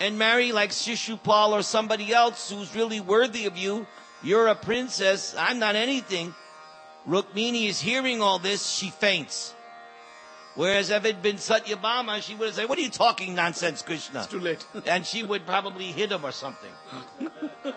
and 0.00 0.18
marry 0.18 0.52
like 0.52 0.70
Shishupal 0.70 1.50
or 1.50 1.62
somebody 1.62 2.12
else 2.12 2.50
who's 2.50 2.74
really 2.74 3.00
worthy 3.00 3.46
of 3.46 3.56
you. 3.56 3.86
You're 4.22 4.48
a 4.48 4.54
princess. 4.54 5.34
I'm 5.38 5.58
not 5.58 5.76
anything. 5.76 6.34
Rukmini 7.06 7.68
is 7.68 7.80
hearing 7.80 8.22
all 8.22 8.38
this. 8.38 8.66
She 8.66 8.88
faints. 8.88 9.54
Whereas 10.54 10.90
if 10.90 11.04
it 11.04 11.14
had 11.14 11.22
been 11.22 11.36
Satyabhama, 11.36 12.22
she 12.22 12.34
would 12.36 12.46
have 12.46 12.54
said, 12.54 12.68
what 12.68 12.78
are 12.78 12.82
you 12.82 12.90
talking 12.90 13.34
nonsense, 13.34 13.82
Krishna? 13.82 14.20
It's 14.20 14.28
too 14.28 14.38
late. 14.38 14.64
and 14.86 15.04
she 15.04 15.24
would 15.24 15.46
probably 15.46 15.86
hit 15.86 16.12
him 16.12 16.24
or 16.24 16.30
something. 16.30 16.70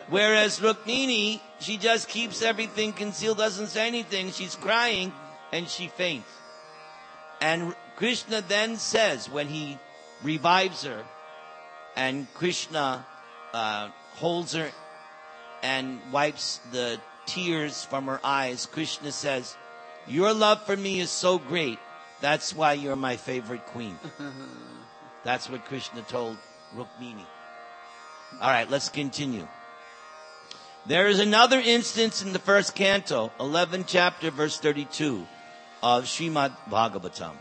Whereas 0.09 0.59
Rukmini, 0.59 1.41
she 1.59 1.77
just 1.77 2.07
keeps 2.07 2.43
everything 2.43 2.93
concealed, 2.93 3.39
doesn't 3.39 3.67
say 3.67 3.87
anything. 3.87 4.31
She's 4.31 4.55
crying 4.55 5.11
and 5.51 5.67
she 5.67 5.87
faints. 5.87 6.29
And 7.41 7.73
Krishna 7.95 8.41
then 8.41 8.77
says, 8.77 9.27
when 9.29 9.47
he 9.47 9.79
revives 10.23 10.83
her, 10.83 11.03
and 11.95 12.31
Krishna 12.35 13.05
uh, 13.53 13.89
holds 14.15 14.53
her 14.53 14.69
and 15.63 15.99
wipes 16.11 16.59
the 16.71 16.99
tears 17.25 17.83
from 17.83 18.05
her 18.05 18.19
eyes, 18.23 18.67
Krishna 18.67 19.11
says, 19.11 19.55
Your 20.07 20.31
love 20.31 20.63
for 20.63 20.77
me 20.77 20.99
is 20.99 21.09
so 21.09 21.39
great 21.39 21.79
that's 22.21 22.55
why 22.55 22.73
you're 22.73 22.95
my 22.95 23.17
favorite 23.17 23.65
queen. 23.67 23.97
That's 25.23 25.49
what 25.49 25.65
Krishna 25.65 26.03
told 26.03 26.37
Rukmini. 26.75 27.25
All 28.39 28.49
right, 28.49 28.69
let's 28.69 28.87
continue. 28.87 29.47
There 30.85 31.07
is 31.07 31.19
another 31.19 31.59
instance 31.59 32.21
in 32.21 32.31
the 32.31 32.39
first 32.39 32.75
canto, 32.75 33.31
11th 33.39 33.85
chapter, 33.87 34.31
verse 34.31 34.57
32 34.57 35.27
of 35.83 36.05
Srimad 36.05 36.55
Bhagavatam. 36.69 37.33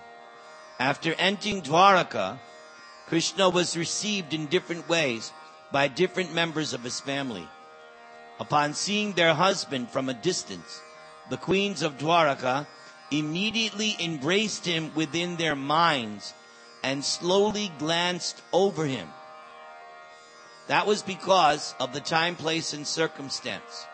After 0.80 1.14
entering 1.14 1.62
Dwaraka, 1.62 2.38
Krishna 3.06 3.48
was 3.48 3.76
received 3.76 4.34
in 4.34 4.46
different 4.46 4.88
ways 4.88 5.32
by 5.70 5.86
different 5.88 6.34
members 6.34 6.72
of 6.72 6.82
his 6.82 6.98
family. 6.98 7.46
Upon 8.40 8.74
seeing 8.74 9.12
their 9.12 9.34
husband 9.34 9.90
from 9.90 10.08
a 10.08 10.14
distance, 10.14 10.80
the 11.30 11.36
queens 11.36 11.82
of 11.82 11.98
Dwaraka 11.98 12.66
immediately 13.10 13.96
embraced 14.00 14.64
him 14.64 14.92
within 14.94 15.36
their 15.36 15.56
minds 15.56 16.34
and 16.82 17.04
slowly 17.04 17.70
glanced 17.78 18.42
over 18.52 18.84
him. 18.84 19.08
That 20.68 20.86
was 20.86 21.02
because 21.02 21.74
of 21.78 21.92
the 21.92 22.00
time, 22.00 22.34
place, 22.34 22.72
and 22.72 22.86
circumstance. 22.86 23.86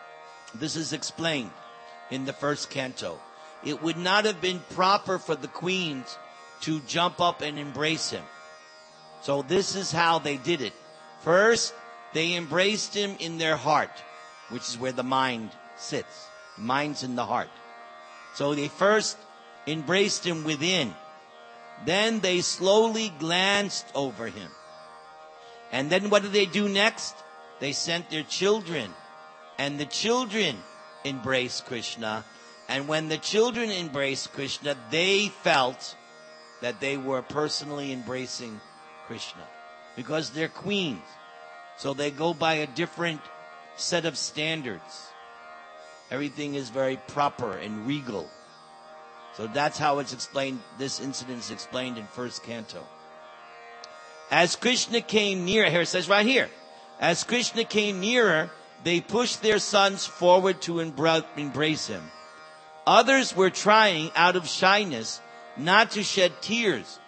This 0.55 0.75
is 0.75 0.93
explained 0.93 1.51
in 2.09 2.25
the 2.25 2.33
first 2.33 2.69
canto. 2.69 3.19
It 3.63 3.81
would 3.81 3.97
not 3.97 4.25
have 4.25 4.41
been 4.41 4.59
proper 4.71 5.19
for 5.19 5.35
the 5.35 5.47
queens 5.47 6.17
to 6.61 6.79
jump 6.81 7.21
up 7.21 7.41
and 7.41 7.59
embrace 7.59 8.09
him. 8.09 8.23
So 9.21 9.41
this 9.41 9.75
is 9.75 9.91
how 9.91 10.19
they 10.19 10.37
did 10.37 10.61
it. 10.61 10.73
First, 11.21 11.73
they 12.13 12.33
embraced 12.33 12.93
him 12.93 13.15
in 13.19 13.37
their 13.37 13.55
heart, 13.55 13.91
which 14.49 14.67
is 14.67 14.77
where 14.77 14.91
the 14.91 15.03
mind 15.03 15.51
sits. 15.77 16.27
Mind's 16.57 17.03
in 17.03 17.15
the 17.15 17.25
heart. 17.25 17.49
So 18.33 18.55
they 18.55 18.67
first 18.67 19.17
embraced 19.67 20.25
him 20.25 20.43
within. 20.43 20.93
Then 21.85 22.19
they 22.19 22.41
slowly 22.41 23.13
glanced 23.19 23.85
over 23.93 24.27
him. 24.27 24.49
And 25.71 25.89
then 25.89 26.09
what 26.09 26.21
did 26.21 26.33
they 26.33 26.45
do 26.45 26.69
next? 26.69 27.15
They 27.59 27.71
sent 27.71 28.09
their 28.09 28.23
children. 28.23 28.91
And 29.57 29.79
the 29.79 29.85
children 29.85 30.57
embraced 31.05 31.65
Krishna. 31.65 32.25
And 32.69 32.87
when 32.87 33.09
the 33.09 33.17
children 33.17 33.69
embraced 33.71 34.33
Krishna, 34.33 34.75
they 34.89 35.27
felt 35.27 35.95
that 36.61 36.79
they 36.79 36.97
were 36.97 37.21
personally 37.21 37.91
embracing 37.91 38.59
Krishna. 39.07 39.43
Because 39.95 40.29
they're 40.29 40.47
queens. 40.47 41.01
So 41.77 41.93
they 41.93 42.11
go 42.11 42.33
by 42.33 42.55
a 42.55 42.67
different 42.67 43.21
set 43.75 44.05
of 44.05 44.17
standards. 44.17 45.12
Everything 46.11 46.55
is 46.55 46.69
very 46.69 46.97
proper 47.07 47.57
and 47.57 47.87
regal. 47.87 48.29
So 49.35 49.47
that's 49.47 49.77
how 49.77 49.99
it's 49.99 50.13
explained. 50.13 50.61
This 50.77 50.99
incident 50.99 51.39
is 51.39 51.51
explained 51.51 51.97
in 51.97 52.05
first 52.05 52.43
canto. 52.43 52.83
As 54.29 54.55
Krishna 54.55 55.01
came 55.01 55.45
near, 55.45 55.69
here 55.69 55.81
it 55.81 55.87
says 55.87 56.09
right 56.09 56.25
here, 56.25 56.49
as 56.99 57.23
Krishna 57.23 57.63
came 57.63 57.99
nearer, 57.99 58.51
they 58.83 59.01
pushed 59.01 59.41
their 59.41 59.59
sons 59.59 60.05
forward 60.05 60.61
to 60.63 60.79
embrace 60.79 61.87
him. 61.87 62.03
Others 62.85 63.35
were 63.35 63.49
trying 63.49 64.11
out 64.15 64.35
of 64.35 64.47
shyness 64.47 65.21
not 65.57 65.91
to 65.91 66.03
shed 66.03 66.33
tears, 66.41 66.99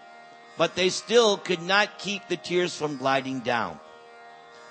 but 0.58 0.76
they 0.76 0.90
still 0.90 1.38
could 1.38 1.62
not 1.62 2.00
keep 2.00 2.28
the 2.28 2.38
tears 2.38 2.76
from 2.76 2.98
gliding 2.98 3.42
down. 3.42 3.80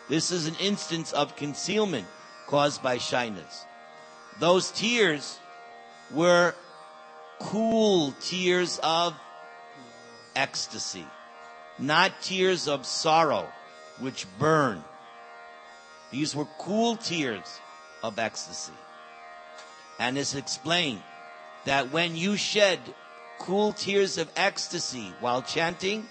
This 0.09 0.31
is 0.31 0.47
an 0.47 0.57
instance 0.61 1.13
of 1.13 1.37
concealment 1.37 2.07
caused 2.47 2.83
by 2.83 2.99
shyness. 2.99 3.65
Those 4.39 4.71
tears 4.73 5.39
were 6.11 6.55
cool 7.39 8.13
tears 8.21 8.79
of 8.83 9.15
ecstasy, 10.35 11.07
not 11.79 12.13
tears 12.21 12.67
of 12.67 12.85
sorrow, 12.85 13.53
which 14.01 14.27
burn. 14.39 14.83
These 16.11 16.35
were 16.35 16.47
cool 16.59 16.97
tears 16.97 17.61
of 18.03 18.19
ecstasy. 18.19 18.75
And 19.99 20.19
it's 20.19 20.35
explained 20.35 21.03
that 21.65 21.91
when 21.91 22.17
you 22.17 22.37
shed 22.37 22.81
cool 23.39 23.73
tears 23.73 24.19
of 24.19 24.31
ecstasy 24.37 25.15
while 25.21 25.43
chanting, 25.43 26.09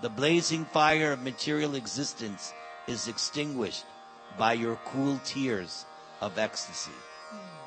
the 0.00 0.10
blazing 0.10 0.64
fire 0.64 1.12
of 1.12 1.22
material 1.22 1.76
existence 1.76 2.52
is 2.86 3.06
extinguished 3.08 3.84
by 4.36 4.52
your 4.54 4.76
cool 4.84 5.18
tears 5.24 5.86
of 6.20 6.36
ecstasy. 6.36 6.90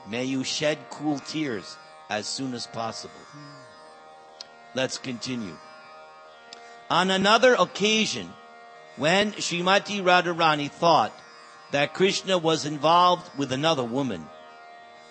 May 0.09 0.23
you 0.23 0.43
shed 0.43 0.77
cool 0.89 1.19
tears 1.19 1.77
as 2.09 2.27
soon 2.27 2.53
as 2.53 2.65
possible. 2.65 3.13
Let's 4.73 4.97
continue. 4.97 5.57
On 6.89 7.11
another 7.11 7.55
occasion, 7.55 8.31
when 8.95 9.33
Srimati 9.33 10.01
Radharani 10.01 10.71
thought 10.71 11.11
that 11.71 11.93
Krishna 11.93 12.37
was 12.37 12.65
involved 12.65 13.29
with 13.37 13.51
another 13.51 13.83
woman, 13.83 14.25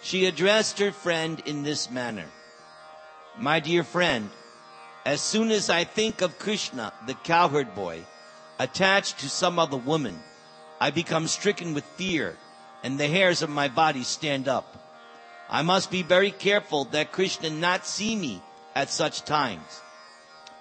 she 0.03 0.25
addressed 0.25 0.79
her 0.79 0.93
friend 0.93 1.43
in 1.45 1.63
this 1.63 1.91
manner. 1.91 2.27
My 3.39 3.61
dear 3.61 3.85
friend, 3.85 4.31
as 5.05 5.21
soon 5.21 5.51
as 5.51 5.69
I 5.69 5.85
think 5.85 6.23
of 6.23 6.39
Krishna, 6.39 6.93
the 7.07 7.15
cowherd 7.15 7.75
boy, 7.75 8.01
attached 8.59 9.19
to 9.19 9.29
some 9.29 9.59
other 9.59 9.77
woman, 9.77 10.19
I 10.81 10.91
become 10.91 11.29
stricken 11.29 11.75
with 11.75 11.85
fear 11.85 12.39
and 12.83 12.99
the 12.99 13.09
hairs 13.09 13.43
of 13.43 13.51
my 13.51 13.69
body 13.69 14.03
stand 14.03 14.49
up. 14.49 14.86
I 15.49 15.63
must 15.63 15.91
be 15.91 16.03
very 16.03 16.31
careful 16.31 16.85
that 16.87 17.13
Krishna 17.13 17.51
not 17.51 17.87
see 17.87 18.17
me 18.17 18.43
at 18.75 18.91
such 18.91 19.25
times. 19.25 19.81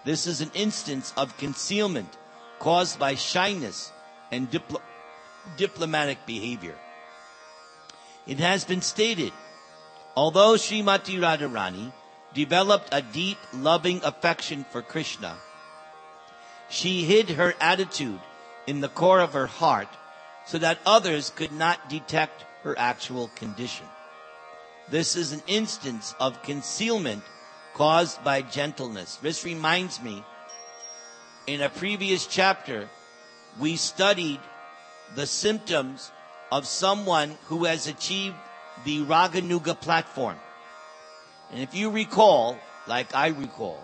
This 0.04 0.28
is 0.28 0.42
an 0.42 0.52
instance 0.54 1.14
of 1.18 1.38
concealment 1.38 2.18
caused 2.60 3.00
by 3.00 3.16
shyness 3.16 3.92
and 4.32 4.50
diplo- 4.50 4.82
diplomatic 5.58 6.26
behavior. 6.26 6.76
It 8.28 8.40
has 8.40 8.64
been 8.64 8.82
stated, 8.82 9.34
although 10.16 10.54
Srimati 10.54 11.20
Radharani 11.20 11.92
developed 12.34 12.90
a 12.92 13.02
deep, 13.02 13.38
loving 13.54 14.04
affection 14.04 14.66
for 14.70 14.82
Krishna, 14.82 15.38
she 16.70 17.06
hid 17.06 17.32
her 17.32 17.56
attitude 17.60 18.20
in 18.68 18.82
the 18.82 18.90
core 18.90 19.22
of 19.22 19.34
her 19.34 19.48
heart 19.48 19.88
so 20.46 20.58
that 20.60 20.80
others 20.86 21.32
could 21.32 21.52
not 21.52 21.90
detect 21.90 22.46
her 22.64 22.78
actual 22.78 23.30
condition. 23.36 23.86
This 24.90 25.16
is 25.16 25.32
an 25.32 25.42
instance 25.48 26.14
of 26.20 26.42
concealment 26.44 27.24
caused 27.74 28.24
by 28.24 28.42
gentleness. 28.42 29.16
This 29.18 29.44
reminds 29.44 30.02
me, 30.02 30.24
in 31.48 31.62
a 31.62 31.70
previous 31.70 32.28
chapter, 32.28 32.88
we 33.60 33.76
studied 33.78 34.40
the 35.16 35.26
symptoms 35.26 36.12
of 36.52 36.68
someone 36.68 37.38
who 37.46 37.66
has 37.66 37.88
achieved 37.88 38.36
the 38.86 39.00
Raganuga 39.02 39.80
platform. 39.80 40.38
And 41.52 41.62
if 41.62 41.74
you 41.74 41.90
recall, 41.90 42.58
like 42.88 43.14
I 43.16 43.28
recall, 43.28 43.80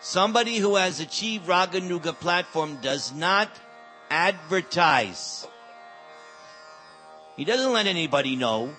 somebody 0.00 0.56
who 0.58 0.76
has 0.76 1.00
achieved 1.00 1.46
Raganuga 1.46 2.18
platform 2.18 2.78
does 2.80 3.12
not 3.12 3.48
advertise. 4.10 5.46
He 7.36 7.44
doesn't 7.44 7.72
let 7.72 7.86
anybody 7.86 8.36
know. 8.36 8.74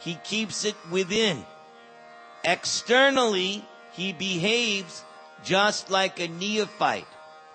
He 0.00 0.14
keeps 0.24 0.64
it 0.64 0.76
within. 0.90 1.44
Externally, 2.44 3.64
he 3.92 4.12
behaves 4.12 5.02
just 5.44 5.90
like 5.90 6.20
a 6.20 6.28
neophyte, 6.28 7.06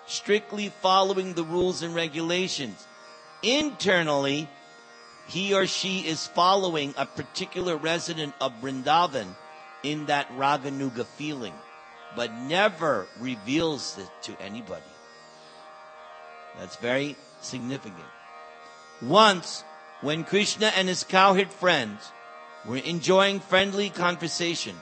strictly 0.06 0.68
following 0.68 1.34
the 1.34 1.44
rules 1.44 1.82
and 1.82 1.94
regulations. 1.94 2.86
Internally, 3.42 4.48
he 5.26 5.54
or 5.54 5.66
she 5.66 6.00
is 6.00 6.26
following 6.26 6.94
a 6.96 7.06
particular 7.06 7.76
resident 7.76 8.34
of 8.40 8.52
Vrindavan 8.60 9.34
in 9.82 10.06
that 10.06 10.28
Raganuga 10.36 11.06
feeling, 11.06 11.54
but 12.14 12.32
never 12.32 13.06
reveals 13.18 13.98
it 13.98 14.08
to 14.22 14.36
anybody. 14.40 14.82
That's 16.58 16.76
very 16.76 17.16
significant. 17.40 18.08
Once, 19.02 19.64
when 20.00 20.24
Krishna 20.24 20.66
and 20.76 20.88
his 20.88 21.04
cowherd 21.04 21.50
friends 21.50 22.12
were 22.66 22.78
enjoying 22.78 23.40
friendly 23.40 23.90
conversation, 23.90 24.76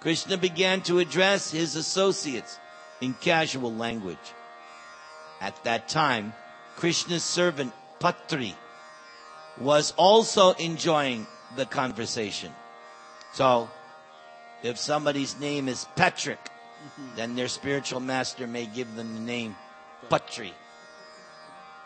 Krishna 0.00 0.36
began 0.36 0.82
to 0.82 0.98
address 0.98 1.50
his 1.50 1.76
associates 1.76 2.58
in 3.00 3.14
casual 3.14 3.74
language. 3.74 4.32
At 5.40 5.62
that 5.64 5.88
time, 5.88 6.32
Krishna's 6.76 7.24
servant 7.24 7.72
Patri 7.98 8.54
was 9.58 9.92
also 9.96 10.52
enjoying 10.52 11.26
the 11.56 11.66
conversation. 11.66 12.52
So, 13.32 13.70
if 14.62 14.78
somebody's 14.78 15.38
name 15.38 15.68
is 15.68 15.86
Patrick, 15.96 16.42
mm-hmm. 16.42 17.16
then 17.16 17.34
their 17.34 17.48
spiritual 17.48 18.00
master 18.00 18.46
may 18.46 18.66
give 18.66 18.94
them 18.96 19.14
the 19.14 19.20
name 19.20 19.56
Patri. 20.08 20.52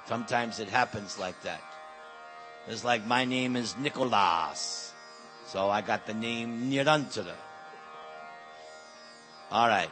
Sometimes 0.07 0.61
it 0.61 0.69
happens 0.69 1.19
like 1.19 1.41
that. 1.43 1.63
It's 2.69 2.85
like 2.85 3.07
my 3.07 3.25
name 3.25 3.57
is 3.57 3.77
Nicholas. 3.79 4.90
So 5.53 5.69
I 5.69 5.81
got 5.81 6.07
the 6.07 6.15
name 6.15 6.71
Nirantara. 6.71 7.35
All 9.51 9.67
right. 9.67 9.91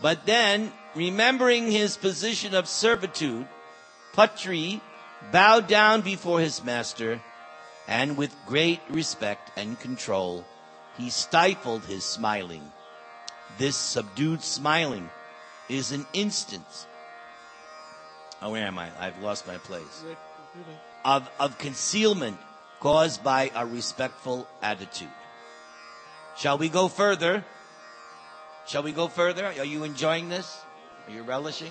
But 0.00 0.26
then, 0.26 0.72
remembering 0.96 1.70
his 1.70 1.96
position 1.96 2.52
of 2.52 2.66
servitude, 2.66 3.46
Patri 4.14 4.80
bowed 5.30 5.68
down 5.68 6.00
before 6.00 6.40
his 6.40 6.64
master, 6.64 7.20
and 7.86 8.16
with 8.16 8.34
great 8.46 8.80
respect 8.90 9.52
and 9.56 9.78
control, 9.78 10.44
he 10.98 11.08
stifled 11.08 11.84
his 11.84 12.02
smiling. 12.02 12.62
This 13.58 13.76
subdued 13.76 14.42
smiling 14.42 15.08
is 15.68 15.92
an 15.92 16.04
instance. 16.12 16.86
Oh, 18.40 18.50
where 18.50 18.66
am 18.66 18.78
I? 18.78 18.90
I've 18.98 19.22
lost 19.22 19.46
my 19.46 19.58
place. 19.58 20.02
Of, 21.04 21.30
of 21.38 21.58
concealment 21.58 22.38
caused 22.82 23.22
by 23.22 23.48
a 23.54 23.64
respectful 23.64 24.48
attitude. 24.60 25.06
Shall 26.36 26.58
we 26.58 26.68
go 26.68 26.88
further? 26.88 27.44
Shall 28.66 28.82
we 28.82 28.90
go 28.90 29.06
further? 29.06 29.46
Are 29.46 29.64
you 29.64 29.84
enjoying 29.84 30.28
this? 30.28 30.58
Are 31.06 31.12
you 31.14 31.22
relishing? 31.22 31.70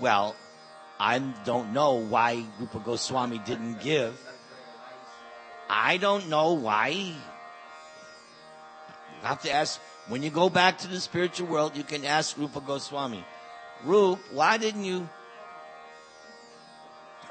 Well, 0.00 0.34
I 0.98 1.18
don't 1.44 1.74
know 1.74 2.00
why 2.00 2.46
Rupa 2.58 2.78
Goswami 2.78 3.36
didn't 3.44 3.82
give. 3.82 4.18
I 5.68 5.98
don't 5.98 6.30
know 6.30 6.54
why. 6.54 6.88
You 6.88 7.14
have 9.20 9.42
to 9.42 9.52
ask, 9.52 9.78
when 10.08 10.22
you 10.22 10.30
go 10.30 10.48
back 10.48 10.78
to 10.78 10.88
the 10.88 10.98
spiritual 10.98 11.48
world, 11.48 11.76
you 11.76 11.84
can 11.84 12.06
ask 12.06 12.38
Rupa 12.38 12.62
Goswami, 12.62 13.22
Rupa, 13.84 14.18
why 14.32 14.56
didn't 14.56 14.84
you? 14.84 15.10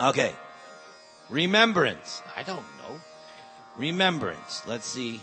Okay. 0.01 0.33
Remembrance. 1.29 2.21
I 2.35 2.43
don't 2.43 2.65
know. 2.79 2.99
Remembrance. 3.77 4.61
Let's 4.67 4.85
see. 4.85 5.21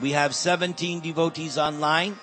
We 0.00 0.12
have 0.12 0.34
17 0.34 1.00
devotees 1.00 1.58
online. 1.58 2.16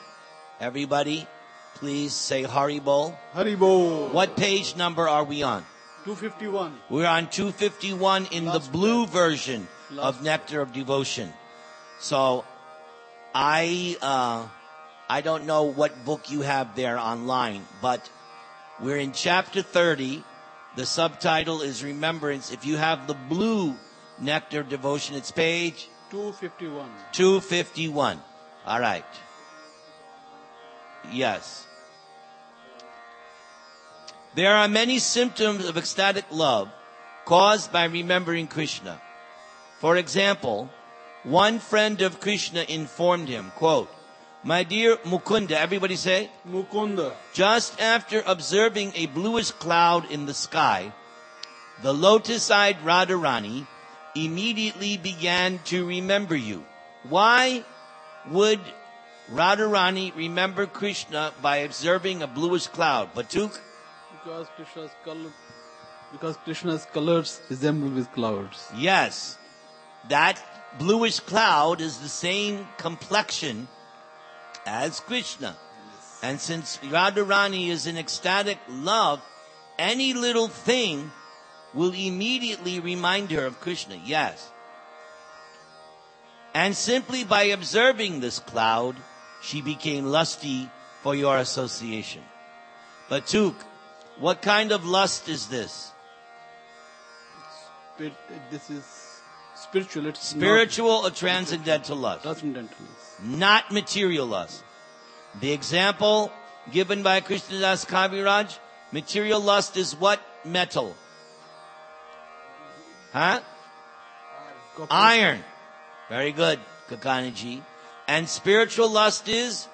Everybody, 0.62 1.28
please 1.76 2.14
say 2.14 2.44
Haribol. 2.44 3.18
Haribo. 3.34 4.12
What 4.14 4.38
page 4.38 4.76
number 4.78 5.08
are 5.10 5.24
we 5.24 5.44
on? 5.44 5.66
251. 6.06 6.74
We're 6.90 7.08
on 7.08 7.30
251 7.30 8.28
in 8.32 8.46
Last 8.46 8.66
the 8.66 8.72
blue 8.72 9.06
page. 9.06 9.14
version 9.14 9.68
of 9.98 10.24
Nectar 10.24 10.62
of 10.62 10.72
Devotion. 10.72 11.34
So, 12.00 12.46
I, 13.34 13.98
uh, 14.02 14.48
I 15.10 15.22
don't 15.22 15.46
know 15.46 15.64
what 15.64 16.06
book 16.06 16.32
you 16.32 16.42
have 16.42 16.76
there 16.76 16.98
online, 16.98 17.66
but 17.82 18.10
we're 18.80 18.98
in 18.98 19.12
chapter 19.12 19.62
30. 19.62 20.24
The 20.76 20.86
subtitle 20.86 21.62
is 21.62 21.84
Remembrance. 21.84 22.52
If 22.52 22.66
you 22.66 22.76
have 22.76 23.08
the 23.08 23.14
blue 23.14 23.76
Nectar 24.20 24.62
Devotion, 24.64 25.16
it's 25.16 25.32
page 25.32 25.88
251. 26.12 26.90
251. 27.14 28.20
All 28.66 28.80
right. 28.80 29.06
Yes. 31.12 31.66
There 34.36 34.54
are 34.54 34.68
many 34.68 35.00
symptoms 35.00 35.66
of 35.66 35.78
ecstatic 35.78 36.26
love 36.30 36.70
caused 37.24 37.72
by 37.72 37.86
remembering 37.86 38.48
Krishna. 38.48 39.00
For 39.80 39.96
example, 39.96 40.70
one 41.24 41.60
friend 41.60 42.02
of 42.02 42.20
Krishna 42.20 42.66
informed 42.68 43.30
him, 43.30 43.52
quote, 43.56 43.90
My 44.46 44.62
dear 44.62 44.98
Mukunda, 44.98 45.54
everybody 45.54 45.96
say, 45.96 46.30
Mukunda. 46.48 47.14
just 47.34 47.82
after 47.82 48.22
observing 48.28 48.92
a 48.94 49.08
bluish 49.08 49.50
cloud 49.50 50.12
in 50.12 50.28
the 50.28 50.36
sky, 50.36 50.94
the 51.82 51.92
lotus-eyed 51.92 52.78
Radharani 52.86 53.66
immediately 54.16 54.98
began 54.98 55.58
to 55.66 55.84
remember 55.88 56.36
you. 56.36 56.64
Why 57.10 57.66
would 58.30 58.60
Radharani 59.32 60.16
remember 60.16 60.68
Krishna 60.68 61.34
by 61.42 61.66
observing 61.66 62.22
a 62.22 62.28
bluish 62.28 62.68
cloud? 62.68 63.16
Batuk? 63.16 63.60
Because 64.14 64.48
Krishna's 64.56 64.92
color, 65.04 65.34
because 66.12 66.38
Krishna's 66.38 66.86
colors 66.94 67.42
resemble 67.50 67.90
with 67.90 68.12
clouds. 68.12 68.70
Yes. 68.78 69.40
That 70.10 70.38
bluish 70.78 71.20
cloud 71.20 71.82
is 71.82 71.98
the 71.98 72.10
same 72.10 72.68
complexion 72.78 73.68
as 74.66 75.00
Krishna. 75.00 75.56
And 76.22 76.40
since 76.40 76.78
Radharani 76.78 77.70
is 77.70 77.88
in 77.88 77.98
ecstatic 77.98 78.58
love, 78.70 79.22
any 79.78 80.14
little 80.14 80.48
thing 80.48 81.12
will 81.74 81.94
immediately 81.94 82.80
remind 82.80 83.32
her 83.32 83.46
of 83.46 83.60
Krishna. 83.60 84.00
Yes. 84.04 84.50
And 86.54 86.76
simply 86.76 87.24
by 87.26 87.44
observing 87.44 88.22
this 88.22 88.40
cloud, 88.40 88.96
she 89.42 89.62
became 89.62 90.06
lusty 90.06 90.70
for 91.04 91.14
your 91.14 91.38
association. 91.38 92.24
Batuk, 93.10 93.56
what 94.18 94.42
kind 94.42 94.72
of 94.72 94.86
lust 94.86 95.28
is 95.28 95.48
this? 95.48 95.92
Spirit, 97.94 98.14
this 98.50 98.70
is 98.70 98.84
spiritual. 99.56 100.08
It's 100.08 100.28
Spiritual 100.28 100.90
or 100.90 101.10
transcendental 101.12 101.98
lust? 101.98 102.24
transcendental. 102.24 102.86
Not 103.22 103.72
material 103.72 104.26
lust. 104.28 104.64
The 105.42 105.52
example 105.52 106.32
given 106.72 107.04
by 107.04 107.22
Krishnadas 107.22 107.86
Kaviraj, 107.86 108.58
material 108.92 109.40
lust 109.40 109.78
is 109.78 109.96
what 109.96 110.20
metal? 110.44 110.96
Huh? 113.14 113.40
Iron. 114.90 115.44
Very 116.10 116.32
good, 116.32 116.60
Kakanaji. 116.90 117.62
And 118.08 118.28
spiritual 118.30 118.90
lust 118.90 119.28
is 119.28 119.68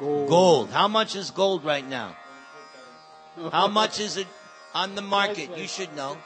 Gold. 0.00 0.28
gold. 0.28 0.70
How 0.70 0.88
much 0.88 1.14
is 1.14 1.30
gold 1.30 1.64
right 1.64 1.86
now? 1.86 2.16
How 3.52 3.68
much 3.68 4.00
is 4.00 4.16
it 4.16 4.26
on 4.74 4.94
the 4.94 5.02
market? 5.02 5.56
You 5.56 5.68
should 5.68 5.94
know. 5.94 6.16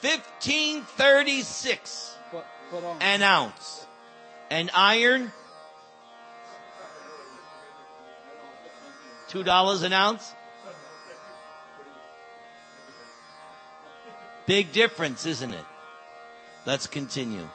1536 0.00 2.16
Per- 2.30 2.44
per 2.70 2.76
ounce. 2.86 3.02
an 3.02 3.22
ounce. 3.22 3.83
And 4.54 4.70
iron, 4.72 5.32
two 9.26 9.42
dollars 9.42 9.82
an 9.82 9.92
ounce. 9.92 10.32
Big 14.46 14.70
difference, 14.70 15.26
isn't 15.26 15.52
it? 15.52 15.64
Let's 16.66 16.86
continue. 16.86 17.48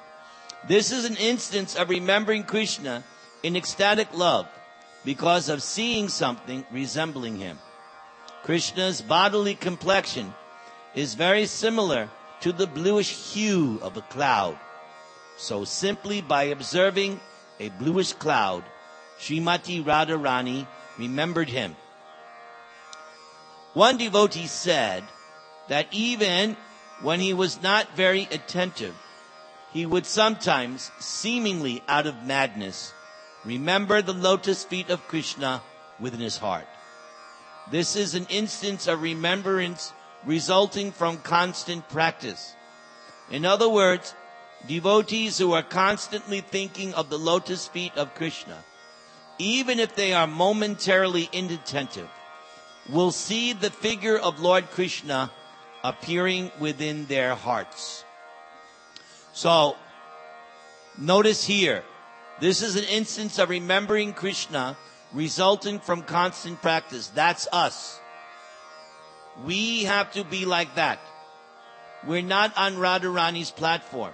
This 0.67 0.91
is 0.91 1.05
an 1.05 1.15
instance 1.15 1.77
of 1.77 1.89
remembering 1.89 2.43
Krishna 2.43 3.05
in 3.43 3.55
ecstatic 3.55 4.13
love 4.13 4.49
because 5.05 5.47
of 5.47 5.63
seeing 5.63 6.09
something 6.09 6.65
resembling 6.69 7.37
him. 7.37 7.59
Krishna's 8.43 9.01
bodily 9.01 9.55
complexion 9.55 10.33
is 10.95 11.13
very 11.13 11.45
similar 11.45 12.09
to 12.41 12.51
the 12.51 12.67
bluish 12.67 13.31
hue 13.31 13.79
of 13.81 13.95
a 13.95 14.01
cloud. 14.01 14.59
So 15.39 15.63
simply 15.63 16.19
by 16.19 16.43
observing 16.43 17.21
a 17.61 17.69
bluish 17.69 18.11
cloud, 18.11 18.65
Srimati 19.17 19.81
Radharani 19.81 20.67
remembered 20.97 21.49
him. 21.49 21.77
One 23.73 23.97
devotee 23.97 24.47
said 24.47 25.05
that 25.69 25.87
even 25.91 26.57
when 27.01 27.21
he 27.21 27.33
was 27.33 27.63
not 27.63 27.95
very 27.95 28.27
attentive, 28.31 28.93
he 29.71 29.85
would 29.85 30.05
sometimes, 30.05 30.91
seemingly 30.99 31.81
out 31.87 32.05
of 32.05 32.25
madness, 32.25 32.93
remember 33.45 34.01
the 34.01 34.13
lotus 34.13 34.65
feet 34.65 34.89
of 34.89 35.07
Krishna 35.07 35.61
within 36.01 36.19
his 36.19 36.37
heart. 36.37 36.67
This 37.71 37.95
is 37.95 38.13
an 38.13 38.25
instance 38.29 38.87
of 38.87 39.01
remembrance 39.01 39.93
resulting 40.25 40.91
from 40.91 41.17
constant 41.19 41.87
practice. 41.87 42.55
In 43.31 43.45
other 43.45 43.69
words, 43.69 44.15
devotees 44.67 45.37
who 45.37 45.53
are 45.53 45.63
constantly 45.63 46.41
thinking 46.41 46.93
of 46.93 47.09
the 47.09 47.17
lotus 47.17 47.67
feet 47.67 47.95
of 47.95 48.15
Krishna, 48.15 48.63
even 49.37 49.79
if 49.79 49.95
they 49.95 50.13
are 50.13 50.27
momentarily 50.27 51.29
inattentive, 51.31 52.09
will 52.89 53.11
see 53.11 53.53
the 53.53 53.69
figure 53.69 54.17
of 54.17 54.39
Lord 54.39 54.69
Krishna 54.71 55.31
appearing 55.83 56.51
within 56.59 57.05
their 57.05 57.35
hearts. 57.35 58.03
So, 59.33 59.77
notice 60.97 61.45
here, 61.45 61.83
this 62.39 62.61
is 62.61 62.75
an 62.75 62.85
instance 62.85 63.39
of 63.39 63.49
remembering 63.49 64.13
Krishna 64.13 64.75
resulting 65.13 65.79
from 65.79 66.03
constant 66.03 66.61
practice. 66.61 67.07
That's 67.07 67.47
us. 67.51 67.99
We 69.45 69.83
have 69.83 70.11
to 70.13 70.23
be 70.23 70.45
like 70.45 70.75
that. 70.75 70.99
We're 72.05 72.21
not 72.21 72.57
on 72.57 72.75
Radharani's 72.75 73.51
platform. 73.51 74.13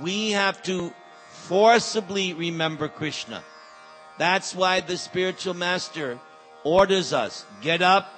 We 0.00 0.30
have 0.30 0.62
to 0.64 0.92
forcibly 1.32 2.32
remember 2.32 2.88
Krishna. 2.88 3.42
That's 4.18 4.54
why 4.54 4.80
the 4.80 4.96
spiritual 4.96 5.54
master 5.54 6.18
orders 6.62 7.12
us, 7.12 7.44
get 7.62 7.82
up, 7.82 8.12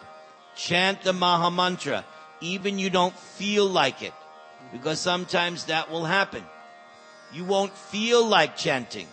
chant 0.57 1.03
the 1.03 1.13
Maha 1.13 1.51
Mantra, 1.51 2.05
even 2.41 2.79
you 2.79 2.91
don't 2.91 3.17
feel 3.17 3.67
like 3.67 4.03
it, 4.03 4.13
because 4.73 5.01
sometimes 5.01 5.67
that 5.67 5.91
will 5.91 6.05
happen. 6.05 6.45
You 7.33 7.45
won't 7.45 7.73
feel 7.73 8.27
like 8.27 8.57
chanting, 8.57 9.07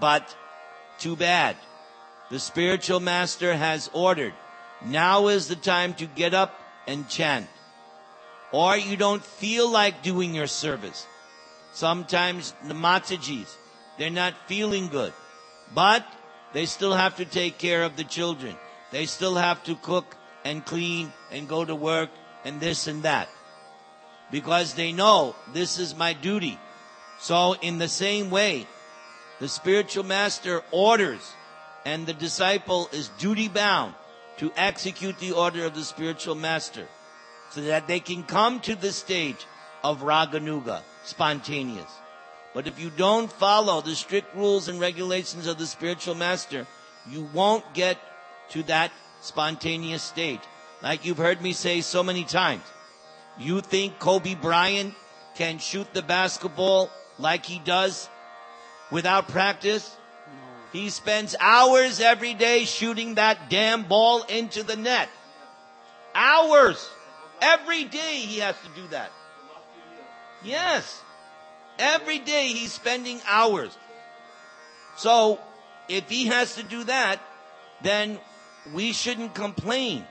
but 0.00 0.34
too 0.98 1.16
bad. 1.16 1.56
The 2.30 2.38
spiritual 2.38 3.00
master 3.00 3.54
has 3.54 3.90
ordered, 3.92 4.34
now 4.86 5.28
is 5.28 5.48
the 5.48 5.56
time 5.56 5.94
to 5.94 6.06
get 6.06 6.32
up 6.32 6.58
and 6.86 7.08
chant. 7.08 7.48
Or 8.52 8.76
you 8.76 8.96
don't 8.96 9.22
feel 9.22 9.68
like 9.68 10.02
doing 10.02 10.34
your 10.34 10.46
service. 10.46 11.06
Sometimes 11.74 12.54
the 12.66 12.74
Matajis, 12.74 13.56
they're 13.98 14.08
not 14.08 14.34
feeling 14.46 14.88
good. 14.88 15.12
But 15.74 16.06
they 16.52 16.66
still 16.66 16.94
have 16.94 17.16
to 17.16 17.24
take 17.24 17.58
care 17.58 17.82
of 17.82 17.96
the 17.96 18.04
children. 18.04 18.56
They 18.92 19.06
still 19.06 19.34
have 19.34 19.62
to 19.64 19.74
cook 19.74 20.16
and 20.44 20.64
clean 20.64 21.12
and 21.32 21.48
go 21.48 21.64
to 21.64 21.74
work 21.74 22.10
and 22.44 22.60
this 22.60 22.86
and 22.86 23.02
that. 23.02 23.28
Because 24.30 24.74
they 24.74 24.92
know 24.92 25.34
this 25.52 25.80
is 25.80 25.96
my 25.96 26.12
duty. 26.12 26.58
So 27.18 27.56
in 27.60 27.78
the 27.78 27.88
same 27.88 28.30
way, 28.30 28.66
the 29.40 29.48
spiritual 29.48 30.04
master 30.04 30.62
orders 30.70 31.32
and 31.84 32.06
the 32.06 32.14
disciple 32.14 32.88
is 32.92 33.08
duty 33.18 33.48
bound 33.48 33.94
to 34.36 34.52
execute 34.56 35.18
the 35.18 35.32
order 35.32 35.64
of 35.64 35.74
the 35.74 35.84
spiritual 35.84 36.36
master 36.36 36.86
so 37.50 37.62
that 37.62 37.88
they 37.88 38.00
can 38.00 38.22
come 38.22 38.60
to 38.60 38.76
the 38.76 38.92
stage 38.92 39.46
of 39.84 40.00
raganuga, 40.00 40.80
spontaneous. 41.04 41.90
But 42.54 42.66
if 42.66 42.80
you 42.80 42.90
don't 42.90 43.30
follow 43.30 43.82
the 43.82 43.94
strict 43.94 44.34
rules 44.34 44.68
and 44.68 44.80
regulations 44.80 45.46
of 45.46 45.58
the 45.58 45.66
spiritual 45.66 46.14
master, 46.14 46.66
you 47.08 47.28
won't 47.34 47.74
get 47.74 47.98
to 48.50 48.62
that 48.64 48.90
spontaneous 49.20 50.02
state. 50.02 50.40
Like 50.82 51.04
you've 51.04 51.18
heard 51.18 51.42
me 51.42 51.52
say 51.52 51.82
so 51.82 52.02
many 52.02 52.24
times. 52.24 52.62
You 53.38 53.60
think 53.60 53.98
Kobe 53.98 54.34
Bryant 54.34 54.94
can 55.34 55.58
shoot 55.58 55.92
the 55.92 56.02
basketball 56.02 56.90
like 57.18 57.44
he 57.44 57.58
does 57.58 58.08
without 58.90 59.28
practice? 59.28 59.96
He 60.72 60.90
spends 60.90 61.36
hours 61.38 62.00
every 62.00 62.34
day 62.34 62.64
shooting 62.64 63.14
that 63.14 63.50
damn 63.50 63.82
ball 63.82 64.22
into 64.22 64.62
the 64.62 64.76
net. 64.76 65.08
Hours. 66.14 66.88
Every 67.42 67.84
day 67.84 68.16
he 68.16 68.38
has 68.38 68.56
to 68.56 68.80
do 68.80 68.88
that. 68.88 69.10
Yes. 70.44 71.02
Every 71.78 72.18
day 72.18 72.48
he's 72.48 72.72
spending 72.72 73.20
hours. 73.26 73.76
So, 74.96 75.40
if 75.88 76.08
he 76.08 76.26
has 76.26 76.54
to 76.56 76.62
do 76.62 76.84
that, 76.84 77.20
then 77.82 78.18
we 78.72 78.92
shouldn't 78.92 79.34
complain 79.34 80.04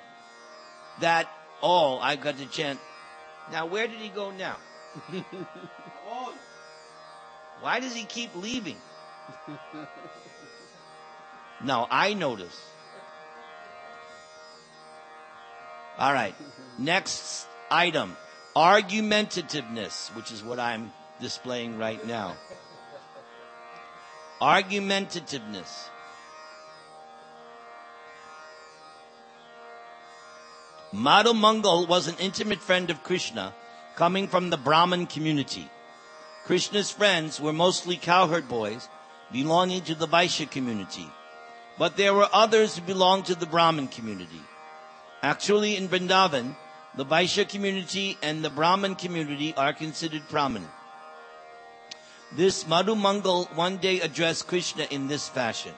that, 1.00 1.30
oh, 1.62 1.98
I 2.00 2.16
got 2.18 2.38
to 2.38 2.46
chant. 2.48 2.80
Now, 3.52 3.66
where 3.66 3.88
did 3.88 4.00
he 4.00 4.10
go 4.10 4.32
now? 4.32 4.58
Why 7.62 7.80
does 7.80 7.96
he 7.96 8.04
keep 8.04 8.36
leaving? 8.36 8.78
Now, 11.64 11.88
I 11.90 12.14
notice. 12.14 12.60
All 15.98 16.12
right. 16.12 16.36
Next 16.78 17.48
item. 17.72 18.18
Argumentativeness, 18.56 20.16
which 20.16 20.32
is 20.32 20.44
what 20.44 20.60
I'm 20.60 20.92
displaying 21.20 21.78
right 21.78 22.06
now. 22.06 22.36
Argumentativeness. 24.40 25.90
Madhu 30.92 31.34
Mangal 31.34 31.88
was 31.88 32.08
an 32.08 32.16
intimate 32.20 32.60
friend 32.60 32.92
of 32.92 33.02
Krishna 33.02 33.56
coming 33.96 34.28
from 34.28 34.52
the 34.52 34.58
Brahmin 34.58 35.08
community. 35.08 35.68
Krishna's 36.46 36.92
friends 36.92 37.42
were 37.42 37.54
mostly 37.54 37.96
cowherd 37.96 38.48
boys 38.48 38.88
belonging 39.32 39.82
to 39.84 39.96
the 39.96 40.08
Vaishya 40.08 40.52
community. 40.52 41.08
But 41.80 41.98
there 41.98 42.14
were 42.14 42.30
others 42.32 42.78
who 42.78 42.86
belonged 42.86 43.26
to 43.26 43.36
the 43.36 43.48
Brahmin 43.48 43.88
community. 43.88 44.42
Actually, 45.24 45.76
in 45.76 45.88
Vrindavan, 45.88 46.56
the 46.96 47.06
Vaishya 47.06 47.48
community 47.48 48.18
and 48.22 48.44
the 48.44 48.50
Brahmin 48.50 48.96
community 48.96 49.54
are 49.56 49.74
considered 49.74 50.28
prominent. 50.30 50.72
This 52.36 52.68
Madhu 52.68 52.96
Mangal 52.96 53.46
one 53.56 53.78
day 53.78 54.00
addressed 54.00 54.48
Krishna 54.48 54.86
in 54.90 55.08
this 55.08 55.30
fashion. 55.30 55.74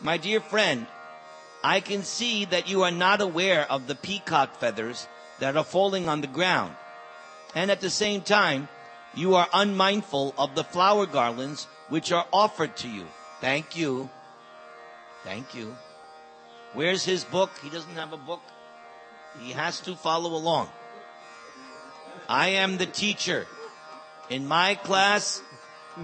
My 0.00 0.16
dear 0.16 0.40
friend, 0.40 0.86
I 1.62 1.80
can 1.80 2.02
see 2.02 2.44
that 2.46 2.68
you 2.68 2.82
are 2.82 2.90
not 2.90 3.20
aware 3.20 3.70
of 3.70 3.86
the 3.86 3.94
peacock 3.94 4.60
feathers 4.60 5.08
that 5.40 5.56
are 5.56 5.64
falling 5.64 6.08
on 6.08 6.20
the 6.20 6.26
ground. 6.26 6.74
And 7.54 7.70
at 7.70 7.80
the 7.80 7.90
same 7.90 8.22
time, 8.22 8.68
you 9.14 9.34
are 9.34 9.48
unmindful 9.52 10.34
of 10.38 10.54
the 10.54 10.64
flower 10.64 11.06
garlands 11.06 11.66
which 11.88 12.12
are 12.12 12.26
offered 12.32 12.76
to 12.76 12.88
you. 12.88 13.06
Thank 13.40 13.76
you. 13.76 14.08
Thank 15.24 15.54
you. 15.54 15.76
Where's 16.74 17.04
his 17.04 17.24
book? 17.24 17.50
He 17.62 17.70
doesn't 17.70 17.94
have 17.94 18.12
a 18.12 18.18
book. 18.18 18.42
He 19.40 19.52
has 19.52 19.80
to 19.82 19.94
follow 19.94 20.34
along. 20.34 20.68
I 22.28 22.48
am 22.60 22.76
the 22.76 22.86
teacher. 22.86 23.46
In 24.28 24.46
my 24.46 24.74
class, 24.74 25.42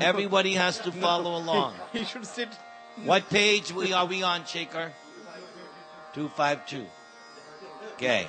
everybody 0.00 0.54
has 0.54 0.78
to 0.80 0.92
follow 0.92 1.36
along. 1.36 1.74
He 1.92 2.04
should 2.04 2.26
sit. 2.26 2.48
What 3.04 3.28
page 3.28 3.72
we 3.72 3.92
are 3.92 4.06
we 4.06 4.22
on, 4.22 4.44
Shaker? 4.44 4.92
252. 6.14 6.86
Okay. 7.94 8.28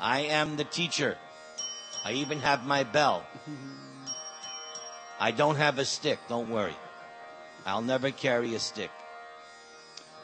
I 0.00 0.20
am 0.20 0.56
the 0.56 0.64
teacher. 0.64 1.18
I 2.04 2.12
even 2.12 2.40
have 2.40 2.64
my 2.64 2.84
bell. 2.84 3.26
I 5.20 5.30
don't 5.30 5.56
have 5.56 5.78
a 5.78 5.84
stick, 5.84 6.18
don't 6.28 6.50
worry. 6.50 6.76
I'll 7.64 7.82
never 7.82 8.10
carry 8.10 8.54
a 8.54 8.58
stick. 8.58 8.90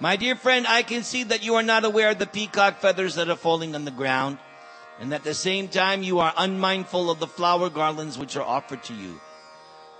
My 0.00 0.14
dear 0.14 0.36
friend, 0.36 0.64
I 0.64 0.82
can 0.84 1.02
see 1.02 1.24
that 1.24 1.42
you 1.42 1.56
are 1.56 1.62
not 1.62 1.84
aware 1.84 2.10
of 2.10 2.20
the 2.20 2.26
peacock 2.26 2.78
feathers 2.78 3.16
that 3.16 3.28
are 3.28 3.36
falling 3.36 3.74
on 3.74 3.84
the 3.84 3.90
ground, 3.90 4.38
and 5.00 5.12
at 5.12 5.24
the 5.24 5.34
same 5.34 5.66
time 5.66 6.04
you 6.04 6.20
are 6.20 6.32
unmindful 6.36 7.10
of 7.10 7.18
the 7.18 7.26
flower 7.26 7.68
garlands 7.68 8.16
which 8.16 8.36
are 8.36 8.46
offered 8.46 8.84
to 8.84 8.94
you. 8.94 9.20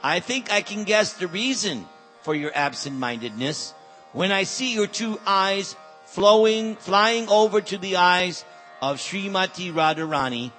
I 0.01 0.21
think 0.21 0.53
I 0.53 0.63
can 0.63 0.85
guess 0.85 1.15
the 1.15 1.27
reason 1.27 1.87
for 2.23 2.33
your 2.37 2.53
absent-mindedness 2.55 3.75
when 4.13 4.31
I 4.31 4.45
see 4.45 4.73
your 4.73 4.87
two 4.87 5.19
eyes 5.27 5.75
flowing, 6.05 6.77
flying 6.77 7.29
over 7.29 7.61
to 7.61 7.77
the 7.77 7.97
eyes 7.97 8.45
of 8.81 8.99
Srimati 8.99 9.73
Radharani, 9.73 10.53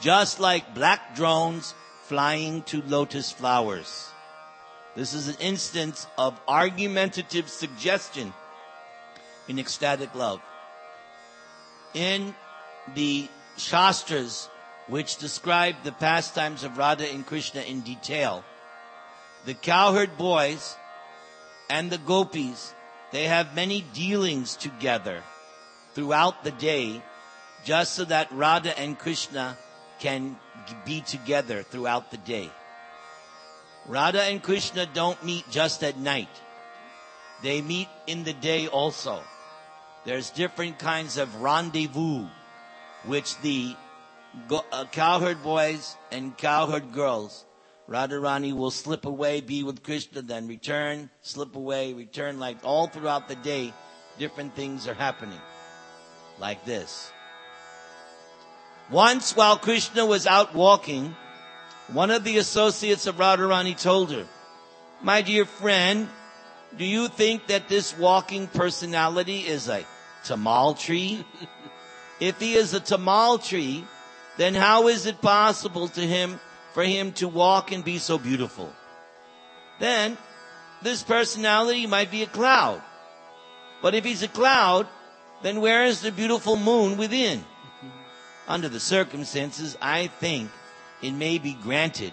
just 0.00 0.40
like 0.40 0.74
black 0.74 1.14
drones 1.14 1.74
flying 2.04 2.62
to 2.62 2.80
lotus 2.82 3.30
flowers. 3.30 4.08
This 4.94 5.14
is 5.14 5.28
an 5.28 5.36
instance 5.40 6.06
of 6.18 6.38
argumentative 6.48 7.48
suggestion 7.48 8.32
in 9.48 9.58
ecstatic 9.58 10.14
love. 10.14 10.40
In 11.94 12.34
the 12.94 13.28
Shastras, 13.56 14.48
which 14.88 15.18
describe 15.18 15.76
the 15.84 15.92
pastimes 15.92 16.64
of 16.64 16.76
Radha 16.76 17.08
and 17.08 17.24
Krishna 17.24 17.60
in 17.62 17.80
detail, 17.80 18.44
the 19.46 19.54
cowherd 19.54 20.18
boys 20.18 20.76
and 21.68 21.90
the 21.90 21.98
gopis, 21.98 22.74
they 23.12 23.24
have 23.24 23.54
many 23.54 23.80
dealings 23.94 24.56
together 24.56 25.22
throughout 25.94 26.44
the 26.44 26.50
day 26.50 27.00
just 27.64 27.94
so 27.94 28.04
that 28.04 28.30
Radha 28.32 28.78
and 28.78 28.98
Krishna 28.98 29.56
can 30.00 30.36
be 30.84 31.00
together 31.00 31.62
throughout 31.62 32.10
the 32.10 32.16
day. 32.16 32.50
Radha 33.90 34.22
and 34.22 34.40
Krishna 34.40 34.86
don't 34.86 35.22
meet 35.24 35.50
just 35.50 35.82
at 35.82 35.98
night. 35.98 36.28
They 37.42 37.60
meet 37.60 37.88
in 38.06 38.22
the 38.22 38.32
day 38.32 38.68
also. 38.68 39.20
There's 40.04 40.30
different 40.30 40.78
kinds 40.78 41.16
of 41.16 41.42
rendezvous, 41.42 42.26
which 43.04 43.36
the 43.40 43.74
uh, 44.48 44.84
cowherd 44.92 45.42
boys 45.42 45.96
and 46.12 46.38
cowherd 46.38 46.92
girls, 46.92 47.44
Radharani 47.88 48.52
will 48.52 48.70
slip 48.70 49.06
away, 49.06 49.40
be 49.40 49.64
with 49.64 49.82
Krishna, 49.82 50.22
then 50.22 50.46
return, 50.46 51.10
slip 51.22 51.56
away, 51.56 51.92
return, 51.92 52.38
like 52.38 52.58
all 52.62 52.86
throughout 52.86 53.26
the 53.26 53.34
day, 53.34 53.74
different 54.20 54.54
things 54.54 54.86
are 54.86 54.94
happening. 54.94 55.40
like 56.38 56.64
this. 56.64 57.10
Once 58.88 59.36
while 59.36 59.58
Krishna 59.58 60.06
was 60.06 60.26
out 60.26 60.54
walking, 60.54 61.14
one 61.92 62.10
of 62.10 62.24
the 62.24 62.38
associates 62.38 63.06
of 63.06 63.16
Radharani 63.16 63.80
told 63.80 64.12
her, 64.12 64.26
My 65.02 65.22
dear 65.22 65.44
friend, 65.44 66.08
do 66.76 66.84
you 66.84 67.08
think 67.08 67.48
that 67.48 67.68
this 67.68 67.96
walking 67.96 68.46
personality 68.46 69.40
is 69.40 69.68
a 69.68 69.84
tamal 70.24 70.78
tree? 70.78 71.24
if 72.20 72.38
he 72.38 72.54
is 72.54 72.74
a 72.74 72.80
tamal 72.80 73.42
tree, 73.42 73.84
then 74.36 74.54
how 74.54 74.88
is 74.88 75.06
it 75.06 75.20
possible 75.20 75.88
to 75.88 76.00
him 76.00 76.38
for 76.72 76.84
him 76.84 77.12
to 77.14 77.26
walk 77.26 77.72
and 77.72 77.84
be 77.84 77.98
so 77.98 78.18
beautiful? 78.18 78.72
Then 79.80 80.16
this 80.82 81.02
personality 81.02 81.86
might 81.86 82.10
be 82.10 82.22
a 82.22 82.26
cloud. 82.26 82.82
But 83.82 83.94
if 83.94 84.04
he's 84.04 84.22
a 84.22 84.28
cloud, 84.28 84.86
then 85.42 85.60
where 85.60 85.84
is 85.84 86.02
the 86.02 86.12
beautiful 86.12 86.56
moon 86.56 86.96
within? 86.96 87.44
Under 88.46 88.68
the 88.68 88.80
circumstances, 88.80 89.76
I 89.80 90.06
think 90.06 90.50
it 91.02 91.12
may 91.12 91.38
be 91.38 91.54
granted 91.54 92.12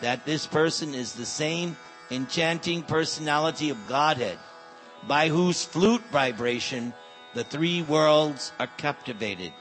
that 0.00 0.24
this 0.24 0.46
person 0.46 0.94
is 0.94 1.14
the 1.14 1.26
same 1.26 1.76
enchanting 2.10 2.82
personality 2.82 3.70
of 3.70 3.88
Godhead, 3.88 4.38
by 5.06 5.28
whose 5.28 5.64
flute 5.64 6.02
vibration 6.12 6.92
the 7.34 7.44
three 7.44 7.82
worlds 7.82 8.52
are 8.58 8.66
captivated. 8.76 9.52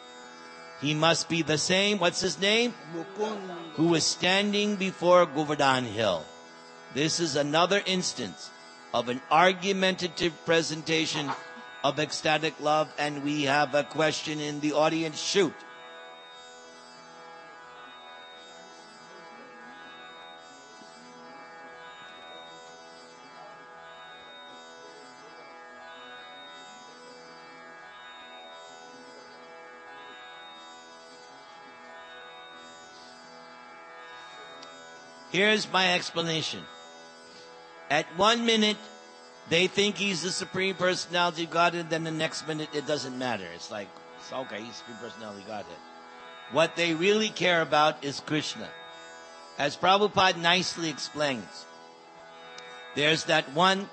He 0.81 0.93
must 0.93 1.29
be 1.29 1.41
the 1.41 1.57
same, 1.57 1.99
what's 1.99 2.21
his 2.21 2.39
name? 2.39 2.73
Who 3.75 3.93
is 3.95 4.03
standing 4.03 4.75
before 4.75 5.25
Govardhan 5.25 5.85
Hill. 5.85 6.25
This 6.93 7.19
is 7.19 7.35
another 7.35 7.81
instance 7.85 8.49
of 8.93 9.07
an 9.07 9.21
argumentative 9.29 10.33
presentation 10.45 11.29
of 11.83 11.99
ecstatic 11.99 12.59
love, 12.59 12.91
and 12.97 13.23
we 13.23 13.43
have 13.43 13.73
a 13.73 13.83
question 13.83 14.39
in 14.39 14.59
the 14.59 14.73
audience. 14.73 15.21
Shoot. 15.21 15.53
Here's 35.31 35.71
my 35.71 35.93
explanation. 35.93 36.61
At 37.89 38.05
one 38.17 38.45
minute, 38.45 38.77
they 39.49 39.67
think 39.67 39.95
he's 39.95 40.21
the 40.21 40.31
supreme 40.31 40.75
personality 40.75 41.45
of 41.45 41.51
Godhead, 41.51 41.89
then 41.89 42.03
the 42.03 42.11
next 42.11 42.47
minute 42.47 42.69
it 42.73 42.85
doesn't 42.85 43.17
matter. 43.17 43.45
It's 43.55 43.71
like, 43.71 43.87
it's 44.17 44.31
okay, 44.31 44.59
he's 44.61 44.67
the 44.67 44.73
supreme 44.73 44.97
personality 44.97 45.41
of 45.41 45.47
Godhead. 45.47 45.77
What 46.51 46.75
they 46.75 46.93
really 46.93 47.29
care 47.29 47.61
about 47.61 48.03
is 48.03 48.19
Krishna. 48.19 48.67
As 49.57 49.77
Prabhupada 49.77 50.37
nicely 50.37 50.89
explains, 50.89 51.65
there's 52.95 53.25
that 53.25 53.53
one, 53.53 53.89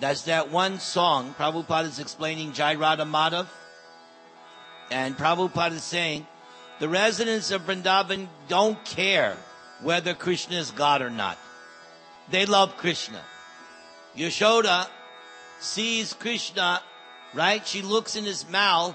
there's 0.00 0.24
that 0.24 0.50
one 0.50 0.78
song, 0.78 1.34
Prabhupada 1.38 1.84
is 1.84 1.98
explaining 1.98 2.52
Jai 2.52 2.76
Radha 2.76 3.04
Madhav, 3.04 3.46
and 4.90 5.16
Prabhupada 5.18 5.72
is 5.72 5.84
saying, 5.84 6.26
the 6.80 6.88
residents 6.88 7.50
of 7.50 7.62
Vrindavan 7.62 8.28
don't 8.48 8.82
care 8.84 9.36
whether 9.82 10.14
Krishna 10.14 10.56
is 10.56 10.70
God 10.70 11.02
or 11.02 11.10
not. 11.10 11.38
They 12.30 12.46
love 12.46 12.76
Krishna. 12.76 13.20
Yashoda 14.16 14.86
sees 15.60 16.12
Krishna, 16.12 16.80
right? 17.34 17.66
She 17.66 17.82
looks 17.82 18.16
in 18.16 18.24
his 18.24 18.48
mouth 18.48 18.94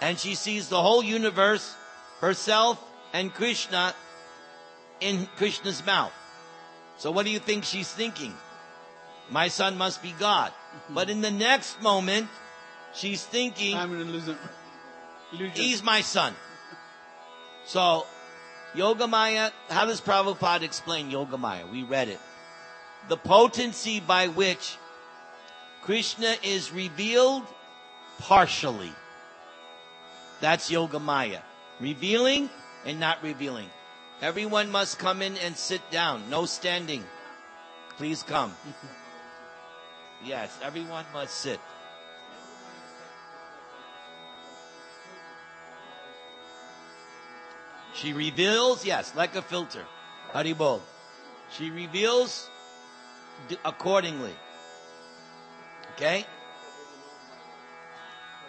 and 0.00 0.18
she 0.18 0.34
sees 0.34 0.68
the 0.68 0.80
whole 0.80 1.02
universe, 1.02 1.74
herself 2.20 2.82
and 3.12 3.32
Krishna 3.32 3.94
in 5.00 5.26
Krishna's 5.36 5.84
mouth. 5.84 6.12
So 6.98 7.10
what 7.10 7.24
do 7.24 7.32
you 7.32 7.38
think 7.38 7.64
she's 7.64 7.90
thinking? 7.90 8.34
My 9.30 9.48
son 9.48 9.76
must 9.76 10.02
be 10.02 10.14
God. 10.18 10.50
Mm-hmm. 10.50 10.94
But 10.94 11.10
in 11.10 11.20
the 11.20 11.30
next 11.30 11.80
moment, 11.82 12.28
she's 12.94 13.24
thinking, 13.24 13.76
I'm 13.76 13.92
an 13.94 14.00
illusion. 14.00 14.36
illusion. 15.32 15.54
He's 15.54 15.82
my 15.82 16.00
son. 16.00 16.34
So, 17.64 18.06
Yoga 18.74 19.06
Maya, 19.06 19.50
how 19.70 19.86
does 19.86 20.00
Prabhupada 20.00 20.62
explain 20.62 21.10
Yoga 21.10 21.38
Maya? 21.38 21.66
We 21.66 21.82
read 21.82 22.08
it 22.08 22.18
the 23.08 23.16
potency 23.16 24.00
by 24.00 24.28
which 24.28 24.76
Krishna 25.82 26.36
is 26.42 26.72
revealed 26.72 27.44
partially. 28.18 28.92
That's 30.40 30.70
Yoga 30.70 30.98
Maya. 30.98 31.40
Revealing 31.80 32.50
and 32.84 33.00
not 33.00 33.22
revealing. 33.22 33.68
Everyone 34.20 34.70
must 34.70 34.98
come 34.98 35.22
in 35.22 35.36
and 35.38 35.56
sit 35.56 35.82
down. 35.90 36.30
No 36.30 36.46
standing. 36.46 37.04
Please 37.96 38.22
come. 38.22 38.54
yes, 40.24 40.56
everyone 40.62 41.04
must 41.12 41.34
sit. 41.34 41.60
She 47.94 48.12
reveals, 48.12 48.84
yes, 48.84 49.12
like 49.14 49.36
a 49.36 49.42
filter. 49.42 49.84
Haribol. 50.32 50.80
She 51.50 51.70
reveals 51.70 52.48
accordingly. 53.64 54.34
Okay? 55.94 56.24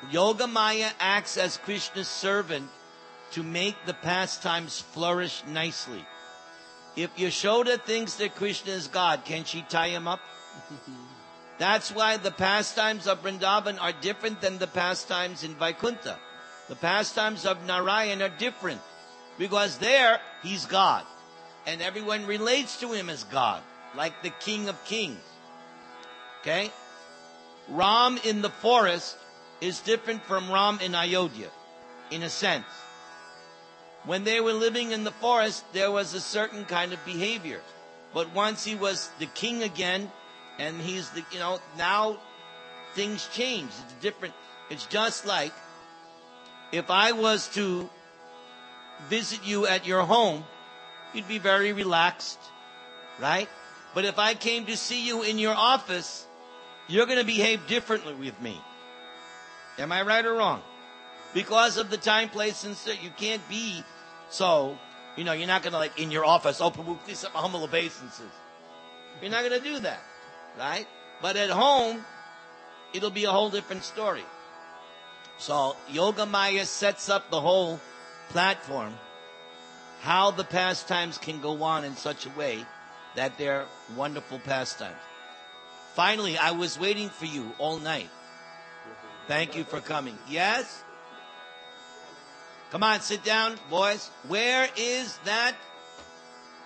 Yoga 0.10 0.48
Maya 0.48 0.90
acts 1.00 1.38
as 1.38 1.58
Krishna's 1.58 2.08
servant 2.08 2.70
to 3.32 3.44
make 3.44 3.76
the 3.86 3.94
pastimes 3.94 4.80
flourish 4.80 5.44
nicely. 5.48 6.06
If 6.96 7.16
Yashoda 7.16 7.82
thinks 7.82 8.16
that 8.16 8.36
Krishna 8.36 8.72
is 8.74 8.88
God, 8.88 9.26
can 9.26 9.44
she 9.44 9.64
tie 9.64 9.90
him 9.90 10.08
up? 10.08 10.22
That's 11.58 11.92
why 11.92 12.18
the 12.18 12.32
pastimes 12.32 13.08
of 13.08 13.24
Vrindavan 13.24 13.82
are 13.82 13.94
different 13.94 14.42
than 14.42 14.58
the 14.58 14.68
pastimes 14.68 15.44
in 15.44 15.56
Vaikuntha. 15.56 16.18
The 16.70 16.76
pastimes 16.76 17.46
of 17.46 17.66
Narayan 17.66 18.22
are 18.22 18.30
different 18.30 18.82
because 19.38 19.78
there 19.78 20.20
he's 20.42 20.66
God 20.66 21.04
and 21.66 21.82
everyone 21.82 22.26
relates 22.26 22.80
to 22.80 22.92
him 22.92 23.10
as 23.10 23.24
God 23.26 23.62
like 23.96 24.22
the 24.24 24.30
King 24.30 24.70
of 24.70 24.84
Kings. 24.86 25.20
Okay? 26.42 26.72
Ram 27.70 28.20
in 28.24 28.42
the 28.42 28.50
forest 28.50 29.18
is 29.62 29.80
different 29.80 30.24
from 30.24 30.52
Ram 30.52 30.80
in 30.82 30.94
Ayodhya, 30.94 31.50
in 32.12 32.24
a 32.24 32.30
sense. 32.30 32.66
When 34.06 34.26
they 34.26 34.42
were 34.42 34.54
living 34.54 34.92
in 34.92 35.06
the 35.06 35.12
forest, 35.12 35.64
there 35.72 35.90
was 35.90 36.14
a 36.14 36.20
certain 36.20 36.66
kind 36.66 36.92
of 36.92 37.06
behavior. 37.06 37.62
But 38.14 38.34
once 38.36 38.66
he 38.66 38.76
was 38.76 39.10
the 39.20 39.28
king 39.28 39.64
again, 39.64 40.12
and 40.60 40.80
he's 40.82 41.10
the, 41.12 41.24
you 41.32 41.40
know, 41.40 41.60
now 41.78 42.18
things 42.94 43.28
change. 43.34 43.72
It's 43.86 43.94
different. 44.02 44.34
It's 44.70 44.86
just 44.86 45.26
like 45.26 45.54
if 46.72 46.92
I 46.92 47.14
was 47.14 47.48
to 47.50 47.90
visit 49.10 49.42
you 49.44 49.68
at 49.68 49.86
your 49.86 50.02
home, 50.02 50.44
you'd 51.14 51.28
be 51.28 51.40
very 51.40 51.74
relaxed, 51.74 52.40
right? 53.20 53.50
But 53.94 54.06
if 54.06 54.18
I 54.18 54.34
came 54.34 54.66
to 54.66 54.78
see 54.78 55.06
you 55.06 55.24
in 55.24 55.38
your 55.38 55.54
office, 55.54 56.26
you're 56.88 57.06
going 57.06 57.20
to 57.20 57.26
behave 57.26 57.68
differently 57.68 58.14
with 58.14 58.40
me. 58.42 58.60
Am 59.78 59.92
I 59.92 60.02
right 60.02 60.26
or 60.26 60.34
wrong? 60.34 60.62
Because 61.34 61.78
of 61.78 61.90
the 61.90 61.98
time, 61.98 62.30
place, 62.30 62.64
and 62.64 62.76
you 63.02 63.10
can't 63.18 63.48
be 63.50 63.84
so, 64.30 64.78
you 65.16 65.24
know, 65.24 65.34
you're 65.34 65.48
not 65.48 65.64
going 65.64 65.74
to 65.74 65.80
like 65.80 66.00
in 66.00 66.12
your 66.12 66.26
office, 66.26 66.62
open, 66.62 66.84
please 67.06 67.24
up 67.24 67.32
humble 67.34 67.64
obeisances. 67.64 68.32
You're 69.22 69.32
not 69.32 69.44
going 69.48 69.60
to 69.62 69.68
do 69.68 69.80
that, 69.80 70.02
right? 70.58 70.88
But 71.22 71.38
at 71.38 71.50
home, 71.50 72.04
it'll 72.94 73.12
be 73.12 73.26
a 73.26 73.32
whole 73.32 73.50
different 73.50 73.84
story. 73.84 74.24
So 75.38 75.76
Yoga 75.90 76.26
Maya 76.26 76.66
sets 76.66 77.10
up 77.10 77.30
the 77.32 77.40
whole 77.40 77.80
platform, 78.30 78.94
how 80.02 80.32
the 80.32 80.44
pastimes 80.44 81.18
can 81.18 81.40
go 81.40 81.64
on 81.64 81.84
in 81.84 81.96
such 81.96 82.26
a 82.26 82.30
way 82.32 82.66
that 83.16 83.38
they're 83.38 83.66
wonderful 83.96 84.40
pastimes. 84.40 84.98
Finally, 85.94 86.38
I 86.38 86.52
was 86.52 86.80
waiting 86.80 87.10
for 87.10 87.26
you 87.26 87.54
all 87.60 87.78
night. 87.78 88.10
Thank 89.28 89.56
you 89.56 89.64
for 89.64 89.80
coming. 89.80 90.18
Yes? 90.28 90.84
Come 92.72 92.84
on, 92.84 93.02
sit 93.02 93.24
down, 93.24 93.56
boys. 93.70 94.10
Where 94.28 94.68
is 94.76 95.18
that? 95.26 95.56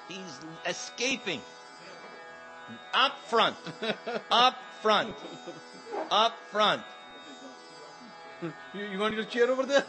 He's 0.07 0.39
escaping. 0.65 1.41
Up 2.93 3.19
front. 3.27 3.55
Up 4.31 4.55
front. 4.81 5.13
Up 6.09 6.33
front. 6.51 6.81
You, 8.41 8.85
you 8.85 8.99
want 8.99 9.15
your 9.15 9.25
chair 9.25 9.49
over 9.49 9.65
there? 9.65 9.83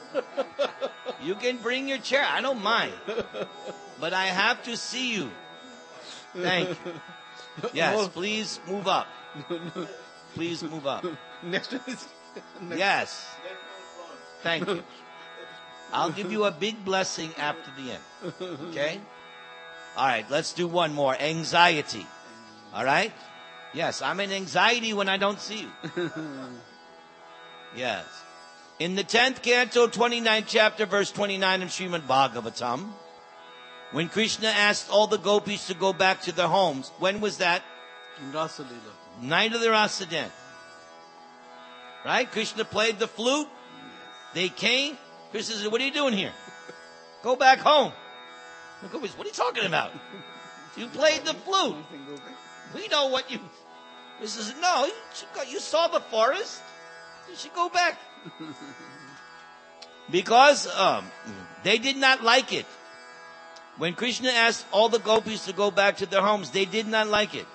you 1.22 1.34
can 1.34 1.58
bring 1.58 1.88
your 1.88 1.98
chair. 1.98 2.24
I 2.28 2.40
don't 2.40 2.62
mind. 2.62 2.92
But 4.00 4.12
I 4.14 4.26
have 4.26 4.62
to 4.64 4.76
see 4.76 5.14
you. 5.14 5.30
Thank 6.34 6.70
you. 6.70 6.92
Yes, 7.72 8.08
please 8.08 8.60
move 8.68 8.86
up. 8.86 9.08
Please 10.34 10.62
move 10.62 10.86
up. 10.86 11.04
Next 11.42 11.72
is 11.72 12.06
Yes. 12.74 13.26
Thank 14.42 14.68
you. 14.68 14.82
I'll 15.92 16.10
give 16.10 16.30
you 16.30 16.44
a 16.44 16.50
big 16.50 16.84
blessing 16.84 17.32
after 17.38 17.70
the 17.76 17.92
end. 17.92 18.60
Okay? 18.70 19.00
All 19.96 20.06
right, 20.06 20.24
let's 20.30 20.52
do 20.52 20.68
one 20.68 20.94
more. 20.94 21.16
Anxiety. 21.18 22.06
All 22.72 22.84
right? 22.84 23.12
Yes, 23.74 24.00
I'm 24.02 24.20
in 24.20 24.30
anxiety 24.32 24.92
when 24.92 25.08
I 25.08 25.16
don't 25.16 25.40
see 25.40 25.66
you. 25.96 26.10
Yes. 27.76 28.06
In 28.78 28.94
the 28.94 29.02
10th 29.02 29.42
canto, 29.42 29.88
29th 29.88 30.44
chapter, 30.46 30.86
verse 30.86 31.10
29 31.10 31.62
of 31.62 31.68
Srimad 31.68 32.06
Bhagavatam, 32.06 32.86
when 33.90 34.08
Krishna 34.08 34.48
asked 34.48 34.88
all 34.90 35.08
the 35.08 35.18
gopis 35.18 35.66
to 35.66 35.74
go 35.74 35.92
back 35.92 36.22
to 36.22 36.32
their 36.32 36.46
homes, 36.46 36.92
when 37.00 37.20
was 37.20 37.38
that? 37.38 37.62
In 38.22 38.30
Rasa 38.32 38.62
Leela. 38.62 39.22
Night 39.22 39.52
of 39.52 39.60
the 39.60 39.70
Rasa 39.70 40.06
dance. 40.06 40.32
Right? 42.04 42.30
Krishna 42.30 42.64
played 42.64 43.00
the 43.00 43.08
flute. 43.08 43.48
They 44.34 44.48
came. 44.48 44.96
Krishna 45.32 45.56
said, 45.56 45.72
what 45.72 45.80
are 45.80 45.84
you 45.84 45.92
doing 45.92 46.14
here? 46.14 46.32
Go 47.24 47.34
back 47.34 47.58
home. 47.58 47.92
The 48.82 48.88
gopis, 48.88 49.18
what 49.18 49.26
are 49.26 49.30
you 49.30 49.34
talking 49.34 49.64
about? 49.64 49.90
You 50.76 50.86
played 50.86 51.24
the 51.24 51.34
flute. 51.34 51.74
We 52.76 52.86
know 52.86 53.08
what 53.08 53.28
you. 53.28 53.40
Krishna 54.18 54.42
said, 54.42 54.56
no, 54.60 54.86
you, 54.86 54.92
go- 55.34 55.42
you 55.42 55.58
saw 55.58 55.88
the 55.88 56.00
forest. 56.00 56.62
You 57.28 57.34
should 57.36 57.54
go 57.54 57.68
back. 57.68 57.98
Because 60.10 60.66
um, 60.74 61.04
they 61.64 61.76
did 61.76 61.96
not 61.96 62.22
like 62.22 62.52
it. 62.52 62.64
When 63.76 63.94
Krishna 63.94 64.30
asked 64.30 64.66
all 64.72 64.88
the 64.88 64.98
gopis 64.98 65.44
to 65.44 65.52
go 65.52 65.70
back 65.70 65.98
to 65.98 66.06
their 66.06 66.22
homes, 66.22 66.50
they 66.50 66.64
did 66.64 66.86
not 66.86 67.08
like 67.08 67.34
it. 67.34 67.46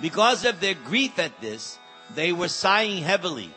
Because 0.00 0.44
of 0.44 0.60
their 0.60 0.74
grief 0.74 1.18
at 1.18 1.40
this, 1.40 1.78
they 2.14 2.32
were 2.32 2.48
sighing 2.48 3.02
heavily, 3.02 3.50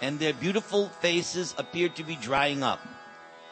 and 0.00 0.18
their 0.18 0.34
beautiful 0.34 0.88
faces 1.00 1.54
appeared 1.56 1.96
to 1.96 2.04
be 2.04 2.16
drying 2.16 2.62
up. 2.62 2.80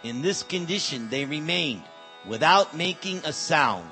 In 0.03 0.23
this 0.23 0.43
condition, 0.43 1.09
they 1.09 1.25
remained 1.25 1.83
without 2.27 2.77
making 2.77 3.19
a 3.25 3.33
sound. 3.33 3.89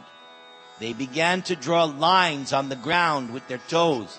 They 0.79 0.93
began 0.93 1.43
to 1.43 1.57
draw 1.57 1.85
lines 1.85 2.53
on 2.53 2.69
the 2.69 2.77
ground 2.77 3.33
with 3.33 3.47
their 3.49 3.63
toes, 3.69 4.19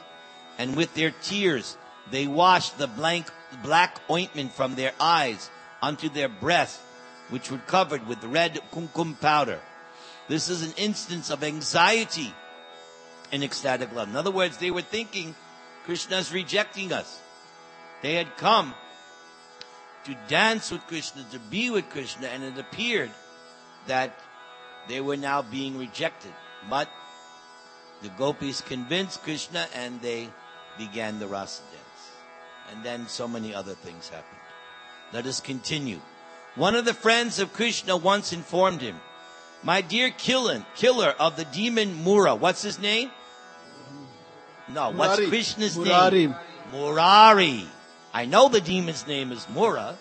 and 0.57 0.75
with 0.75 0.93
their 0.95 1.11
tears, 1.21 1.77
they 2.09 2.25
washed 2.27 2.77
the 2.77 2.87
blank, 2.87 3.31
black 3.63 3.99
ointment 4.09 4.51
from 4.53 4.75
their 4.75 4.93
eyes 4.99 5.49
unto 5.81 6.09
their 6.09 6.29
breasts, 6.29 6.81
which 7.29 7.51
were 7.51 7.57
covered 7.59 8.07
with 8.07 8.23
red 8.23 8.59
kumkum 8.71 9.19
powder. 9.19 9.59
This 10.27 10.49
is 10.49 10.63
an 10.63 10.73
instance 10.77 11.29
of 11.29 11.43
anxiety 11.43 12.33
in 13.31 13.43
ecstatic 13.43 13.93
love. 13.93 14.09
In 14.09 14.15
other 14.15 14.31
words, 14.31 14.57
they 14.57 14.71
were 14.71 14.81
thinking 14.81 15.35
Krishna's 15.85 16.33
rejecting 16.33 16.91
us. 16.91 17.21
They 18.01 18.15
had 18.15 18.37
come 18.37 18.73
to 20.05 20.15
dance 20.27 20.71
with 20.71 20.81
Krishna, 20.87 21.25
to 21.31 21.39
be 21.39 21.69
with 21.69 21.89
Krishna, 21.89 22.27
and 22.27 22.43
it 22.43 22.57
appeared 22.57 23.11
that 23.87 24.17
they 24.87 25.01
were 25.01 25.17
now 25.17 25.41
being 25.41 25.77
rejected. 25.77 26.31
But 26.69 26.89
the 28.01 28.09
gopis 28.09 28.61
convinced 28.61 29.23
Krishna 29.23 29.67
and 29.73 30.01
they 30.01 30.29
began 30.77 31.19
the 31.19 31.27
rasa. 31.27 31.63
And 32.71 32.83
then 32.83 33.07
so 33.07 33.27
many 33.27 33.53
other 33.53 33.73
things 33.73 34.09
happened. 34.09 34.39
Let 35.13 35.25
us 35.25 35.39
continue. 35.39 35.99
One 36.55 36.75
of 36.75 36.85
the 36.85 36.93
friends 36.93 37.39
of 37.39 37.53
Krishna 37.53 37.95
once 37.95 38.33
informed 38.33 38.81
him, 38.81 38.99
my 39.63 39.81
dear 39.81 40.09
killer, 40.09 40.65
killer 40.75 41.13
of 41.19 41.37
the 41.37 41.45
demon 41.45 42.03
Mura, 42.03 42.35
what's 42.35 42.61
his 42.61 42.79
name? 42.79 43.11
No, 44.69 44.91
what's 44.91 45.25
Krishna's 45.27 45.77
Murari. 45.77 46.27
name? 46.27 46.35
Murari. 46.73 47.65
I 48.13 48.25
know 48.25 48.49
the 48.49 48.61
demon's 48.61 49.07
name 49.07 49.31
is 49.31 49.47
Mura. 49.49 49.97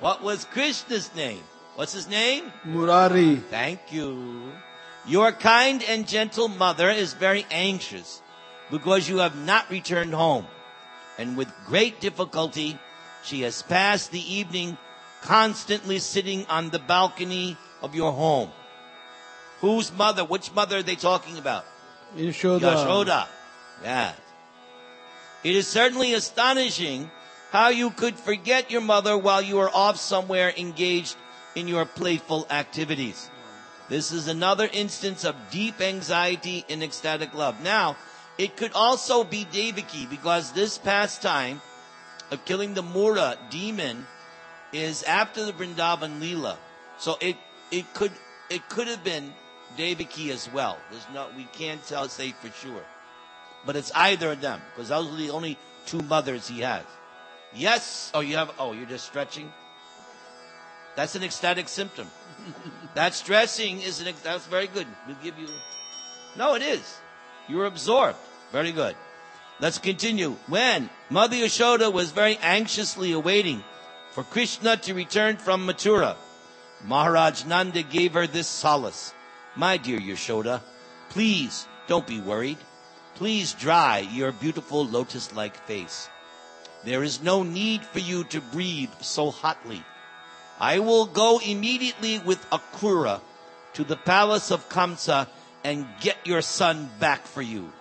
What 0.00 0.22
was 0.22 0.44
Krishna's 0.46 1.14
name? 1.14 1.42
What's 1.76 1.92
his 1.92 2.08
name? 2.08 2.52
Murari. 2.64 3.36
Thank 3.36 3.92
you. 3.92 4.52
Your 5.06 5.32
kind 5.32 5.82
and 5.84 6.06
gentle 6.06 6.48
mother 6.48 6.90
is 6.90 7.14
very 7.14 7.46
anxious 7.50 8.20
because 8.70 9.08
you 9.08 9.18
have 9.18 9.36
not 9.36 9.70
returned 9.70 10.14
home. 10.14 10.46
And 11.18 11.36
with 11.36 11.52
great 11.66 12.00
difficulty, 12.00 12.78
she 13.22 13.42
has 13.42 13.62
passed 13.62 14.10
the 14.10 14.34
evening 14.34 14.76
constantly 15.22 15.98
sitting 15.98 16.46
on 16.46 16.70
the 16.70 16.78
balcony 16.78 17.56
of 17.82 17.94
your 17.94 18.12
home. 18.12 18.50
Whose 19.60 19.92
mother? 19.92 20.24
Which 20.24 20.52
mother 20.52 20.78
are 20.78 20.82
they 20.82 20.96
talking 20.96 21.38
about? 21.38 21.64
Yashoda. 22.16 22.60
Yashoda. 22.60 23.28
Yeah. 23.82 24.12
It 25.44 25.54
is 25.56 25.66
certainly 25.66 26.14
astonishing 26.14 27.10
how 27.50 27.68
you 27.68 27.90
could 27.90 28.16
forget 28.16 28.70
your 28.70 28.80
mother 28.80 29.16
while 29.16 29.42
you 29.42 29.58
are 29.58 29.70
off 29.70 29.96
somewhere 29.98 30.52
engaged 30.56 31.16
in 31.54 31.68
your 31.68 31.84
playful 31.84 32.46
activities. 32.50 33.28
This 33.88 34.10
is 34.10 34.26
another 34.26 34.68
instance 34.72 35.24
of 35.24 35.36
deep 35.50 35.80
anxiety 35.80 36.64
in 36.68 36.82
ecstatic 36.82 37.34
love. 37.34 37.62
Now, 37.62 37.96
it 38.38 38.56
could 38.56 38.72
also 38.72 39.24
be 39.24 39.44
Devaki 39.44 40.06
because 40.06 40.52
this 40.52 40.78
pastime 40.78 41.60
of 42.30 42.44
killing 42.44 42.74
the 42.74 42.82
Mura 42.82 43.36
demon 43.50 44.06
is 44.72 45.02
after 45.02 45.44
the 45.44 45.52
Vrindavan 45.52 46.20
Leela. 46.20 46.56
So 46.98 47.16
it, 47.20 47.36
it 47.70 47.92
could, 47.94 48.12
it 48.48 48.68
could 48.68 48.88
have 48.88 49.04
been 49.04 49.34
Devaki 49.76 50.30
as 50.30 50.50
well. 50.52 50.78
There's 50.90 51.06
no, 51.12 51.28
we 51.36 51.44
can't 51.52 51.84
tell, 51.86 52.08
say 52.08 52.32
for 52.32 52.48
sure. 52.48 52.84
But 53.66 53.76
it's 53.76 53.92
either 53.94 54.32
of 54.32 54.40
them 54.40 54.60
because 54.74 54.88
those 54.88 55.12
are 55.12 55.16
the 55.16 55.30
only 55.30 55.58
two 55.86 56.00
mothers 56.00 56.48
he 56.48 56.60
has. 56.60 56.84
Yes. 57.54 58.10
Oh, 58.14 58.20
you 58.20 58.36
have, 58.36 58.50
oh, 58.58 58.72
you're 58.72 58.86
just 58.86 59.06
stretching? 59.06 59.52
That's 60.96 61.14
an 61.14 61.22
ecstatic 61.22 61.68
symptom. 61.68 62.08
that 62.94 63.14
stressing 63.14 63.82
is 63.82 64.00
an, 64.00 64.14
that's 64.22 64.46
very 64.46 64.66
good. 64.66 64.86
We'll 65.06 65.16
give 65.22 65.38
you, 65.38 65.48
no, 66.36 66.54
it 66.54 66.62
is. 66.62 66.98
You're 67.48 67.66
absorbed. 67.66 68.18
Very 68.52 68.72
good. 68.72 68.96
Let's 69.60 69.78
continue. 69.78 70.36
When 70.48 70.90
Mother 71.10 71.36
Yashoda 71.36 71.92
was 71.92 72.10
very 72.10 72.36
anxiously 72.42 73.12
awaiting 73.12 73.62
for 74.10 74.24
Krishna 74.24 74.76
to 74.78 74.94
return 74.94 75.36
from 75.36 75.66
Mathura, 75.66 76.16
Maharaj 76.84 77.44
Nanda 77.44 77.82
gave 77.82 78.14
her 78.14 78.26
this 78.26 78.48
solace. 78.48 79.14
My 79.54 79.76
dear 79.76 80.00
Yashoda, 80.00 80.60
please 81.10 81.66
don't 81.86 82.06
be 82.06 82.20
worried. 82.20 82.58
Please 83.14 83.52
dry 83.52 83.98
your 83.98 84.32
beautiful 84.32 84.84
lotus-like 84.84 85.56
face. 85.66 86.08
There 86.84 87.04
is 87.04 87.22
no 87.22 87.42
need 87.42 87.84
for 87.84 88.00
you 88.00 88.24
to 88.24 88.40
breathe 88.40 88.90
so 89.00 89.30
hotly. 89.30 89.84
I 90.58 90.80
will 90.80 91.06
go 91.06 91.38
immediately 91.38 92.18
with 92.18 92.48
Akrura 92.50 93.20
to 93.74 93.84
the 93.84 93.96
palace 93.96 94.50
of 94.50 94.68
Kamsa 94.68 95.28
and 95.64 95.86
get 96.00 96.16
your 96.26 96.42
son 96.42 96.90
back 96.98 97.26
for 97.26 97.42
you. 97.42 97.72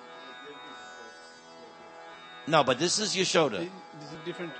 No, 2.48 2.64
but 2.64 2.80
this 2.80 3.00
is 3.00 3.16
Yashoda. 3.16 3.60
This 3.60 4.12
is 4.12 4.18
different, 4.26 4.54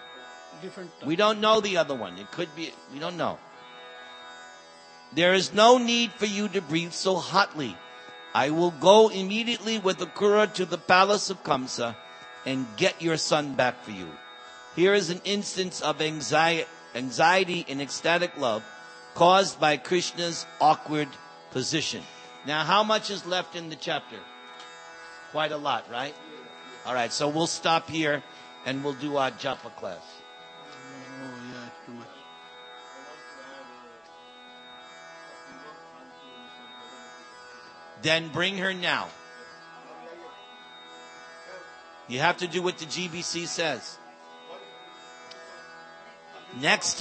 different. 0.62 0.92
We 1.06 1.16
don't 1.16 1.42
know 1.42 1.62
the 1.62 1.78
other 1.78 1.96
one. 1.96 2.18
It 2.18 2.32
could 2.32 2.54
be, 2.56 2.72
we 2.94 3.00
don't 3.00 3.18
know. 3.18 3.40
There 5.14 5.34
is 5.34 5.54
no 5.54 5.78
need 5.78 6.12
for 6.14 6.26
you 6.26 6.48
to 6.50 6.62
breathe 6.62 6.94
so 6.94 7.16
hotly. 7.16 7.76
I 8.34 8.52
will 8.52 8.72
go 8.72 9.10
immediately 9.10 9.78
with 9.78 9.98
Akrura 10.00 10.54
to 10.54 10.66
the 10.66 10.78
palace 10.78 11.30
of 11.30 11.44
Kamsa 11.44 11.96
and 12.46 12.66
get 12.78 13.02
your 13.02 13.18
son 13.18 13.56
back 13.56 13.84
for 13.84 13.92
you. 13.92 14.10
Here 14.76 14.94
is 14.94 15.10
an 15.10 15.20
instance 15.26 15.82
of 15.82 16.02
anxiety, 16.02 16.66
anxiety 16.96 17.66
and 17.68 17.82
ecstatic 17.82 18.38
love 18.38 18.64
caused 19.16 19.60
by 19.60 19.76
Krishna's 19.76 20.46
awkward 20.62 21.10
position. 21.52 22.04
Now, 22.46 22.64
how 22.64 22.84
much 22.84 23.10
is 23.10 23.26
left 23.26 23.56
in 23.56 23.70
the 23.70 23.76
chapter? 23.76 24.18
Quite 25.32 25.52
a 25.52 25.58
lot, 25.58 25.86
right? 25.92 26.16
All 26.86 26.94
right, 26.94 27.12
so 27.12 27.30
we'll 27.30 27.48
stop 27.48 27.90
here 27.90 28.24
and 28.66 28.84
we'll 28.84 28.94
do 28.94 29.18
our 29.18 29.32
japa 29.32 29.76
class. 29.76 30.02
Then 38.02 38.30
bring 38.30 38.58
her 38.58 38.74
now. 38.74 39.10
You 42.08 42.20
have 42.20 42.38
to 42.38 42.48
do 42.48 42.62
what 42.62 42.78
the 42.78 42.86
GBC 42.86 43.48
says. 43.48 43.98
Next 46.60 47.00